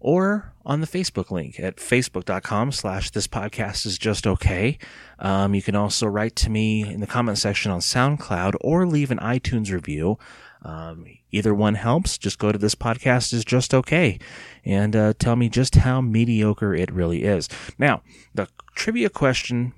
or 0.00 0.52
on 0.64 0.80
the 0.80 0.86
Facebook 0.86 1.30
link 1.30 1.60
at 1.60 1.76
facebook.com 1.76 2.72
slash 2.72 3.10
this 3.10 3.26
podcast 3.26 3.86
is 3.86 3.98
just 3.98 4.26
okay. 4.26 4.78
Um, 5.18 5.54
you 5.54 5.62
can 5.62 5.76
also 5.76 6.06
write 6.06 6.36
to 6.36 6.50
me 6.50 6.82
in 6.82 7.00
the 7.00 7.06
comment 7.06 7.38
section 7.38 7.70
on 7.70 7.80
SoundCloud 7.80 8.54
or 8.60 8.86
leave 8.86 9.10
an 9.10 9.18
iTunes 9.18 9.70
review. 9.70 10.18
Um, 10.62 11.06
either 11.30 11.54
one 11.54 11.74
helps. 11.74 12.18
Just 12.18 12.38
go 12.38 12.52
to 12.52 12.58
this 12.58 12.74
podcast 12.74 13.32
is 13.32 13.44
just 13.44 13.72
okay 13.72 14.18
and 14.64 14.94
uh, 14.94 15.12
tell 15.18 15.36
me 15.36 15.48
just 15.48 15.76
how 15.76 16.00
mediocre 16.00 16.74
it 16.74 16.92
really 16.92 17.24
is. 17.24 17.48
Now, 17.78 18.02
the 18.34 18.48
trivia 18.74 19.08
question 19.08 19.72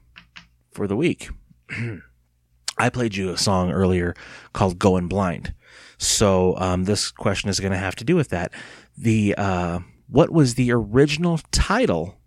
for 0.71 0.87
the 0.87 0.97
week. 0.97 1.31
I 2.79 2.89
played 2.89 3.15
you 3.15 3.31
a 3.31 3.37
song 3.37 3.71
earlier 3.71 4.15
called 4.53 4.79
Going 4.79 5.07
Blind. 5.07 5.55
So 5.99 6.57
um, 6.59 6.85
this 6.85 7.11
question 7.11 7.49
is 7.49 7.61
going 7.61 7.73
to 7.73 7.79
have 7.79 7.95
to 7.97 8.05
do 8.05 8.17
with 8.17 8.31
that. 8.31 8.53
The 8.97 9.35
uh, 9.37 9.81
what 10.13 10.31
was 10.31 10.55
the 10.55 10.71
original 10.71 11.41
title 11.51 12.19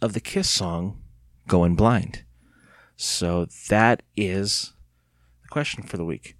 of 0.00 0.14
the 0.14 0.20
Kiss 0.20 0.48
song, 0.48 0.98
Going 1.46 1.74
Blind? 1.74 2.24
So 2.96 3.46
that 3.68 4.02
is 4.16 4.72
the 5.42 5.48
question 5.48 5.82
for 5.82 5.98
the 5.98 6.06
week. 6.06 6.36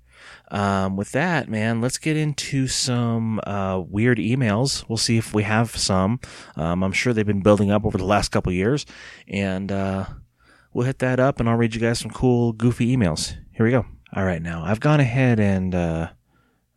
Um, 0.50 0.96
with 0.96 1.12
that, 1.12 1.46
man, 1.46 1.82
let's 1.82 1.98
get 1.98 2.16
into 2.16 2.66
some 2.68 3.38
uh, 3.46 3.82
weird 3.86 4.16
emails. 4.16 4.88
We'll 4.88 4.96
see 4.96 5.18
if 5.18 5.34
we 5.34 5.42
have 5.42 5.76
some. 5.76 6.20
Um, 6.56 6.82
I'm 6.82 6.92
sure 6.92 7.12
they've 7.12 7.26
been 7.26 7.42
building 7.42 7.70
up 7.70 7.84
over 7.84 7.98
the 7.98 8.04
last 8.04 8.30
couple 8.30 8.50
years, 8.50 8.86
and 9.28 9.70
uh, 9.70 10.06
we'll 10.72 10.86
hit 10.86 11.00
that 11.00 11.20
up, 11.20 11.38
and 11.38 11.50
I'll 11.50 11.56
read 11.56 11.74
you 11.74 11.82
guys 11.82 11.98
some 11.98 12.10
cool, 12.10 12.54
goofy 12.54 12.96
emails. 12.96 13.36
Here 13.52 13.66
we 13.66 13.72
go. 13.72 13.84
All 14.16 14.24
right, 14.24 14.40
now 14.40 14.64
I've 14.64 14.80
gone 14.80 15.00
ahead 15.00 15.38
and 15.38 15.74
uh, 15.74 16.08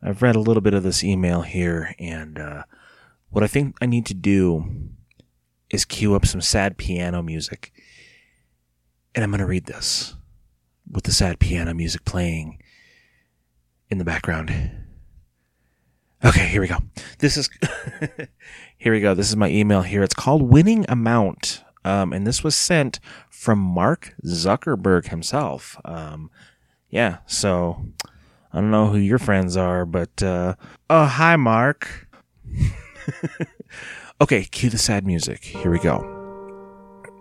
I've 0.04 0.22
read 0.22 0.36
a 0.36 0.42
little 0.42 0.62
bit 0.62 0.74
of 0.74 0.84
this 0.84 1.02
email 1.02 1.44
here, 1.44 1.96
and 1.98 2.38
uh, 2.38 2.64
what 3.32 3.44
I 3.44 3.48
think 3.48 3.76
I 3.82 3.86
need 3.86 4.06
to 4.08 4.14
do 4.14 4.66
is 5.70 5.86
cue 5.86 6.16
up 6.16 6.26
some 6.26 6.42
sad 6.42 6.78
piano 6.78 7.24
music. 7.24 7.72
And 9.16 9.24
I'm 9.24 9.32
going 9.32 9.40
to 9.40 9.46
read 9.46 9.66
this 9.66 10.16
with 10.90 11.06
the 11.06 11.12
sad 11.12 11.40
piano 11.40 11.74
music 11.74 12.06
playing 12.06 12.62
in 13.90 13.98
the 13.98 14.06
background. 14.06 14.52
Okay, 16.24 16.46
here 16.48 16.62
we 16.62 16.68
go. 16.68 16.78
This 17.20 17.38
is 17.38 17.50
here 18.78 18.94
we 18.94 19.00
go. 19.00 19.16
This 19.16 19.30
is 19.30 19.36
my 19.36 19.50
email 19.50 19.82
here. 19.82 20.04
It's 20.04 20.14
called 20.14 20.44
Winning 20.44 20.86
Amount. 20.88 21.64
Um, 21.84 22.14
and 22.14 22.28
this 22.28 22.44
was 22.44 22.56
sent 22.56 23.00
from 23.30 23.58
Mark 23.58 24.14
Zuckerberg 24.24 25.08
himself. 25.08 25.80
Um, 25.84 26.30
yeah, 26.90 27.20
so 27.26 27.86
I 28.54 28.60
don't 28.60 28.70
know 28.70 28.88
who 28.88 28.98
your 28.98 29.18
friends 29.18 29.58
are, 29.58 29.86
but 29.86 30.22
uh, 30.22 30.56
oh, 30.90 31.06
hi, 31.06 31.38
Mark. 31.38 32.08
okay, 34.22 34.44
cue 34.46 34.70
the 34.70 34.78
sad 34.78 35.06
music. 35.06 35.44
Here 35.44 35.72
we 35.72 35.80
go. 35.80 36.18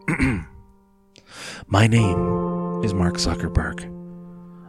My 1.66 1.86
name 1.86 2.82
is 2.82 2.94
Mark 2.94 3.14
Zuckerberg, 3.16 3.84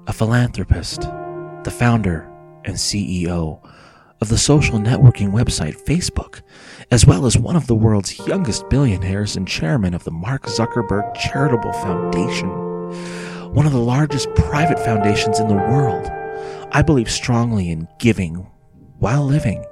a 0.07 0.13
philanthropist, 0.13 1.01
the 1.63 1.71
founder 1.71 2.29
and 2.65 2.75
CEO 2.75 3.59
of 4.21 4.29
the 4.29 4.37
social 4.37 4.77
networking 4.77 5.31
website 5.31 5.81
Facebook, 5.83 6.41
as 6.91 7.05
well 7.05 7.25
as 7.25 7.37
one 7.37 7.55
of 7.55 7.67
the 7.67 7.75
world's 7.75 8.19
youngest 8.27 8.69
billionaires 8.69 9.35
and 9.35 9.47
chairman 9.47 9.93
of 9.93 10.03
the 10.03 10.11
Mark 10.11 10.43
Zuckerberg 10.43 11.15
Charitable 11.15 11.73
Foundation, 11.73 12.49
one 13.53 13.65
of 13.65 13.71
the 13.71 13.79
largest 13.79 14.33
private 14.35 14.79
foundations 14.79 15.39
in 15.39 15.47
the 15.47 15.55
world. 15.55 16.07
I 16.71 16.83
believe 16.83 17.09
strongly 17.09 17.69
in 17.69 17.87
giving 17.99 18.47
while 18.99 19.25
living. 19.25 19.65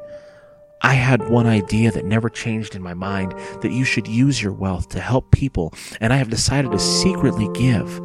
I 0.81 0.93
had 0.93 1.29
one 1.29 1.45
idea 1.45 1.91
that 1.91 2.05
never 2.05 2.29
changed 2.29 2.75
in 2.75 2.81
my 2.81 2.93
mind 2.93 3.33
that 3.61 3.71
you 3.71 3.83
should 3.83 4.07
use 4.07 4.41
your 4.41 4.53
wealth 4.53 4.89
to 4.89 4.99
help 4.99 5.31
people, 5.31 5.73
and 5.99 6.13
I 6.13 6.17
have 6.17 6.29
decided 6.29 6.71
to 6.71 6.79
secretly 6.79 7.49
give 7.53 7.99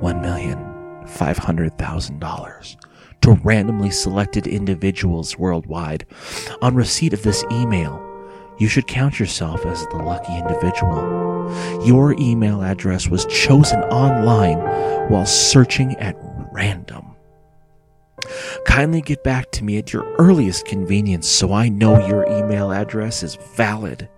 $1,500,000 0.00 2.76
to 3.22 3.32
randomly 3.44 3.90
selected 3.90 4.46
individuals 4.46 5.38
worldwide. 5.38 6.06
On 6.62 6.74
receipt 6.74 7.12
of 7.12 7.22
this 7.22 7.44
email, 7.52 8.02
you 8.58 8.68
should 8.68 8.86
count 8.86 9.20
yourself 9.20 9.64
as 9.66 9.86
the 9.86 9.96
lucky 9.96 10.36
individual. 10.36 11.28
Your 11.86 12.14
email 12.18 12.62
address 12.62 13.08
was 13.08 13.26
chosen 13.26 13.80
online 13.84 14.58
while 15.10 15.26
searching 15.26 15.96
at 15.96 16.16
random. 16.52 17.09
Kindly 18.64 19.00
get 19.00 19.22
back 19.24 19.50
to 19.52 19.64
me 19.64 19.78
at 19.78 19.92
your 19.92 20.04
earliest 20.16 20.66
convenience 20.66 21.28
so 21.28 21.52
I 21.52 21.68
know 21.68 22.06
your 22.06 22.26
email 22.26 22.72
address 22.72 23.22
is 23.22 23.36
valid. 23.56 24.08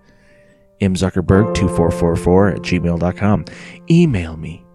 mzuckerberg2444 0.81 2.55
at 2.55 2.61
gmail.com. 2.61 3.45
Email 3.89 4.37
me. 4.37 4.65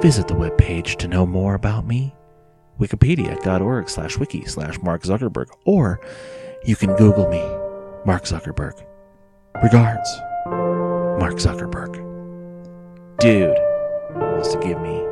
Visit 0.00 0.28
the 0.28 0.34
webpage 0.34 0.96
to 0.96 1.08
know 1.08 1.24
more 1.26 1.54
about 1.54 1.86
me. 1.86 2.14
Wikipedia.org 2.80 3.88
slash 3.88 4.18
wiki 4.18 4.44
slash 4.44 4.78
Mark 4.82 5.02
Zuckerberg. 5.02 5.46
Or 5.64 6.00
you 6.64 6.76
can 6.76 6.94
Google 6.96 7.28
me, 7.28 7.40
Mark 8.04 8.24
Zuckerberg. 8.24 8.84
Regards, 9.62 10.10
Mark 11.18 11.36
Zuckerberg. 11.36 11.94
Dude 13.18 13.56
wants 14.14 14.52
to 14.52 14.58
give 14.60 14.80
me 14.80 15.02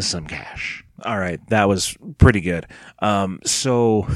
some 0.00 0.26
cash. 0.26 0.85
All 1.04 1.18
right, 1.18 1.40
that 1.48 1.68
was 1.68 1.96
pretty 2.18 2.40
good. 2.40 2.66
Um, 3.00 3.40
so 3.44 4.08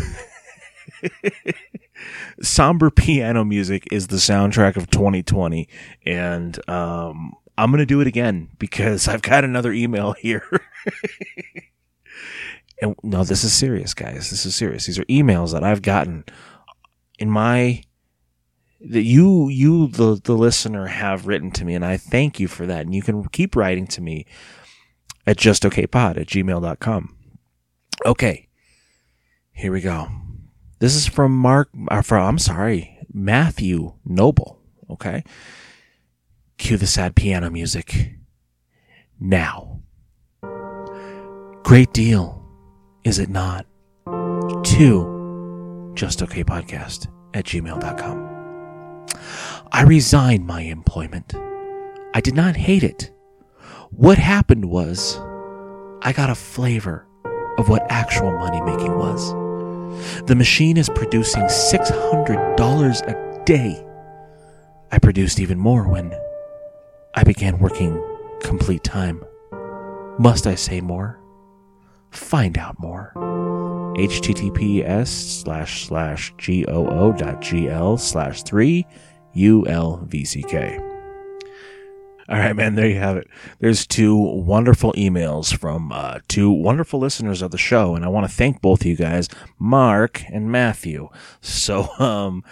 somber 2.43 2.91
piano 2.91 3.45
music 3.45 3.89
is 3.93 4.07
the 4.07 4.17
soundtrack 4.17 4.77
of 4.77 4.91
2020, 4.91 5.69
and 6.07 6.69
um, 6.69 7.35
I'm 7.59 7.71
gonna 7.71 7.87
do 7.87 8.01
it 8.01 8.07
again 8.07 8.49
because 8.59 9.09
I've 9.09 9.23
got 9.23 9.45
another 9.45 9.73
email 9.73 10.13
here. 10.13 10.45
and 12.83 12.95
no, 13.03 13.25
this 13.25 13.45
is 13.45 13.53
serious, 13.53 13.95
guys. 13.95 14.31
This 14.31 14.47
is 14.47 14.57
serious. 14.57 14.87
These 14.87 14.99
are 14.99 15.05
emails 15.05 15.53
that 15.53 15.65
I've 15.65 15.83
gotten 15.83 16.25
in 17.19 17.31
my 17.31 17.83
that 18.81 19.03
you 19.03 19.49
you 19.51 19.89
the 19.89 20.19
the 20.25 20.33
listener 20.33 20.87
have 20.87 21.27
written 21.27 21.51
to 21.51 21.67
me 21.67 21.75
and 21.75 21.85
I 21.85 21.99
thank 21.99 22.41
you 22.41 22.49
for 22.49 22.65
that 22.65 22.87
and 22.87 22.95
you 22.95 23.03
can 23.03 23.29
keep 23.29 23.55
writing 23.55 23.87
to 23.89 24.01
me 24.01 24.25
at 25.31 25.37
justokpod 25.37 26.21
at 26.21 26.27
gmail.com. 26.27 27.17
Okay. 28.05 28.49
Here 29.53 29.71
we 29.71 29.81
go. 29.81 30.09
This 30.81 30.97
is 30.97 31.07
from 31.07 31.37
Mark, 31.37 31.71
uh, 31.89 32.03
from, 32.03 32.27
I'm 32.27 32.39
sorry, 32.39 32.99
Matthew 33.13 33.93
Noble. 34.05 34.59
Okay. 34.91 35.23
Cue 36.59 36.77
the 36.77 36.89
sad 36.89 37.15
piano 37.15 37.49
music. 37.49 38.15
Now. 39.21 39.83
Great 41.63 41.93
deal, 41.93 42.45
is 43.05 43.21
it 43.21 43.29
not? 43.29 43.67
To 44.07 45.93
Just 45.95 46.23
Okay 46.23 46.43
Podcast 46.43 47.07
at 47.35 47.45
gmail.com. 47.45 49.07
I 49.71 49.83
resigned 49.83 50.45
my 50.45 50.63
employment. 50.63 51.35
I 52.15 52.21
did 52.21 52.35
not 52.35 52.57
hate 52.57 52.83
it. 52.83 53.13
What 53.91 54.19
happened 54.19 54.67
was, 54.67 55.19
I 56.03 56.13
got 56.15 56.31
a 56.31 56.35
flavor 56.35 57.07
of 57.59 57.69
what 57.69 57.85
actual 57.91 58.31
money 58.39 58.61
making 58.63 58.97
was. 58.97 59.33
The 60.27 60.37
machine 60.37 60.77
is 60.77 60.89
producing 60.89 61.43
$600 61.43 63.03
a 63.09 63.45
day. 63.45 63.85
I 64.93 64.99
produced 64.99 65.41
even 65.41 65.59
more 65.59 65.89
when 65.89 66.15
I 67.15 67.25
began 67.25 67.59
working 67.59 68.01
complete 68.41 68.85
time. 68.85 69.25
Must 70.19 70.47
I 70.47 70.55
say 70.55 70.81
more? 70.81 71.21
Find 72.11 72.57
out 72.59 72.77
more. 72.79 73.13
https 73.97 75.09
slash 75.43 75.87
slash 75.87 76.33
goo 76.39 76.65
dot 77.19 77.41
gl 77.41 77.99
slash 77.99 78.43
3 78.45 78.87
ulvck. 79.37 80.90
All 82.31 82.39
right, 82.39 82.55
man, 82.55 82.77
there 82.77 82.87
you 82.87 83.01
have 83.01 83.17
it. 83.17 83.27
There's 83.59 83.85
two 83.85 84.17
wonderful 84.17 84.93
emails 84.93 85.53
from 85.53 85.91
uh, 85.91 86.21
two 86.29 86.49
wonderful 86.49 87.01
listeners 87.01 87.43
of 87.43 87.51
the 87.51 87.59
show, 87.59 87.97
and 87.97 88.05
I 88.05 88.09
want 88.09 88.31
to 88.31 88.33
thank 88.33 88.63
both 88.63 88.83
of 88.83 88.87
you 88.87 88.95
guys, 88.95 89.29
Mark 89.59 90.23
and 90.31 90.53
Matthew. 90.53 91.09
So, 91.41 91.89
um, 91.99 92.45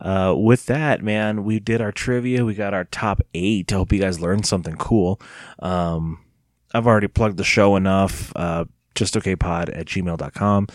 uh, 0.00 0.34
with 0.36 0.66
that, 0.66 1.02
man, 1.02 1.42
we 1.42 1.58
did 1.58 1.80
our 1.80 1.90
trivia. 1.90 2.44
We 2.44 2.54
got 2.54 2.74
our 2.74 2.84
top 2.84 3.22
eight. 3.34 3.72
I 3.72 3.76
hope 3.76 3.92
you 3.92 3.98
guys 3.98 4.20
learned 4.20 4.46
something 4.46 4.76
cool. 4.76 5.20
Um, 5.58 6.24
I've 6.72 6.86
already 6.86 7.08
plugged 7.08 7.36
the 7.36 7.44
show 7.44 7.74
enough. 7.74 8.32
Uh, 8.36 8.66
justokpod 8.94 9.76
at 9.76 9.86
gmail.com. 9.86 10.68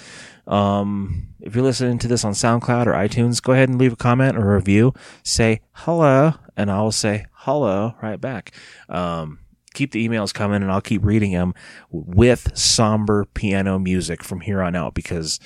Um, 0.50 1.30
if 1.40 1.56
you're 1.56 1.64
listening 1.64 2.00
to 2.00 2.08
this 2.08 2.26
on 2.26 2.34
SoundCloud 2.34 2.88
or 2.88 2.94
iTunes, 2.94 3.42
go 3.42 3.54
ahead 3.54 3.70
and 3.70 3.80
leave 3.80 3.94
a 3.94 3.98
comment 3.98 4.36
or 4.36 4.52
a 4.52 4.56
review. 4.56 4.94
Say 5.24 5.62
hello, 5.72 6.34
and 6.58 6.70
I'll 6.70 6.92
say 6.92 7.28
hello 7.32 7.94
right 8.02 8.20
back. 8.20 8.52
Um, 8.90 9.40
keep 9.74 9.92
the 9.92 10.06
emails 10.06 10.34
coming, 10.34 10.62
and 10.62 10.72
I'll 10.72 10.82
keep 10.82 11.06
reading 11.06 11.32
them 11.32 11.54
with 11.92 12.58
somber 12.58 13.26
piano 13.26 13.80
music 13.80 14.24
from 14.24 14.42
here 14.42 14.62
on 14.62 14.76
out 14.76 14.96
because 14.96 15.40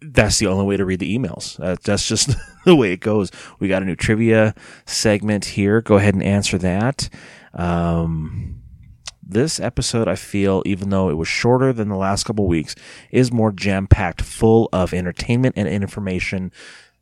that's 0.00 0.38
the 0.38 0.46
only 0.46 0.64
way 0.64 0.76
to 0.76 0.84
read 0.84 1.00
the 1.00 1.18
emails. 1.18 1.58
Uh, 1.60 1.76
that's 1.82 2.06
just 2.06 2.30
the 2.64 2.76
way 2.76 2.92
it 2.92 3.00
goes. 3.00 3.30
We 3.58 3.68
got 3.68 3.82
a 3.82 3.86
new 3.86 3.96
trivia 3.96 4.54
segment 4.84 5.44
here. 5.46 5.80
Go 5.80 5.96
ahead 5.96 6.14
and 6.14 6.22
answer 6.22 6.58
that. 6.58 7.08
Um, 7.54 8.62
this 9.26 9.58
episode, 9.58 10.06
I 10.08 10.14
feel, 10.14 10.62
even 10.64 10.90
though 10.90 11.10
it 11.10 11.14
was 11.14 11.28
shorter 11.28 11.72
than 11.72 11.88
the 11.88 11.96
last 11.96 12.24
couple 12.24 12.46
weeks, 12.46 12.74
is 13.10 13.32
more 13.32 13.50
jam 13.50 13.86
packed, 13.86 14.22
full 14.22 14.68
of 14.72 14.94
entertainment 14.94 15.54
and 15.58 15.68
information 15.68 16.52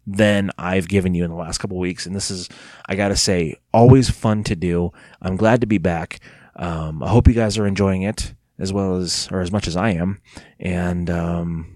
than 0.06 0.50
I've 0.58 0.88
given 0.88 1.14
you 1.14 1.24
in 1.24 1.30
the 1.30 1.36
last 1.36 1.58
couple 1.58 1.78
weeks. 1.78 2.06
And 2.06 2.16
this 2.16 2.30
is, 2.30 2.48
I 2.88 2.94
gotta 2.94 3.16
say, 3.16 3.56
always 3.72 4.10
fun 4.10 4.44
to 4.44 4.56
do. 4.56 4.90
I'm 5.20 5.36
glad 5.36 5.60
to 5.60 5.66
be 5.66 5.78
back. 5.78 6.20
Um, 6.56 7.02
I 7.02 7.08
hope 7.08 7.28
you 7.28 7.34
guys 7.34 7.58
are 7.58 7.66
enjoying 7.66 8.02
it 8.02 8.34
as 8.58 8.72
well 8.72 8.96
as, 8.96 9.28
or 9.30 9.40
as 9.40 9.52
much 9.52 9.66
as 9.66 9.76
I 9.76 9.90
am. 9.90 10.20
And, 10.58 11.10
um, 11.10 11.74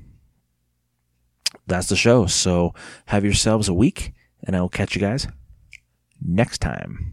that's 1.66 1.88
the 1.88 1.96
show. 1.96 2.26
So 2.26 2.74
have 3.06 3.24
yourselves 3.24 3.68
a 3.68 3.74
week 3.74 4.12
and 4.44 4.56
I 4.56 4.60
will 4.60 4.68
catch 4.68 4.94
you 4.94 5.00
guys 5.00 5.26
next 6.22 6.58
time. 6.58 7.12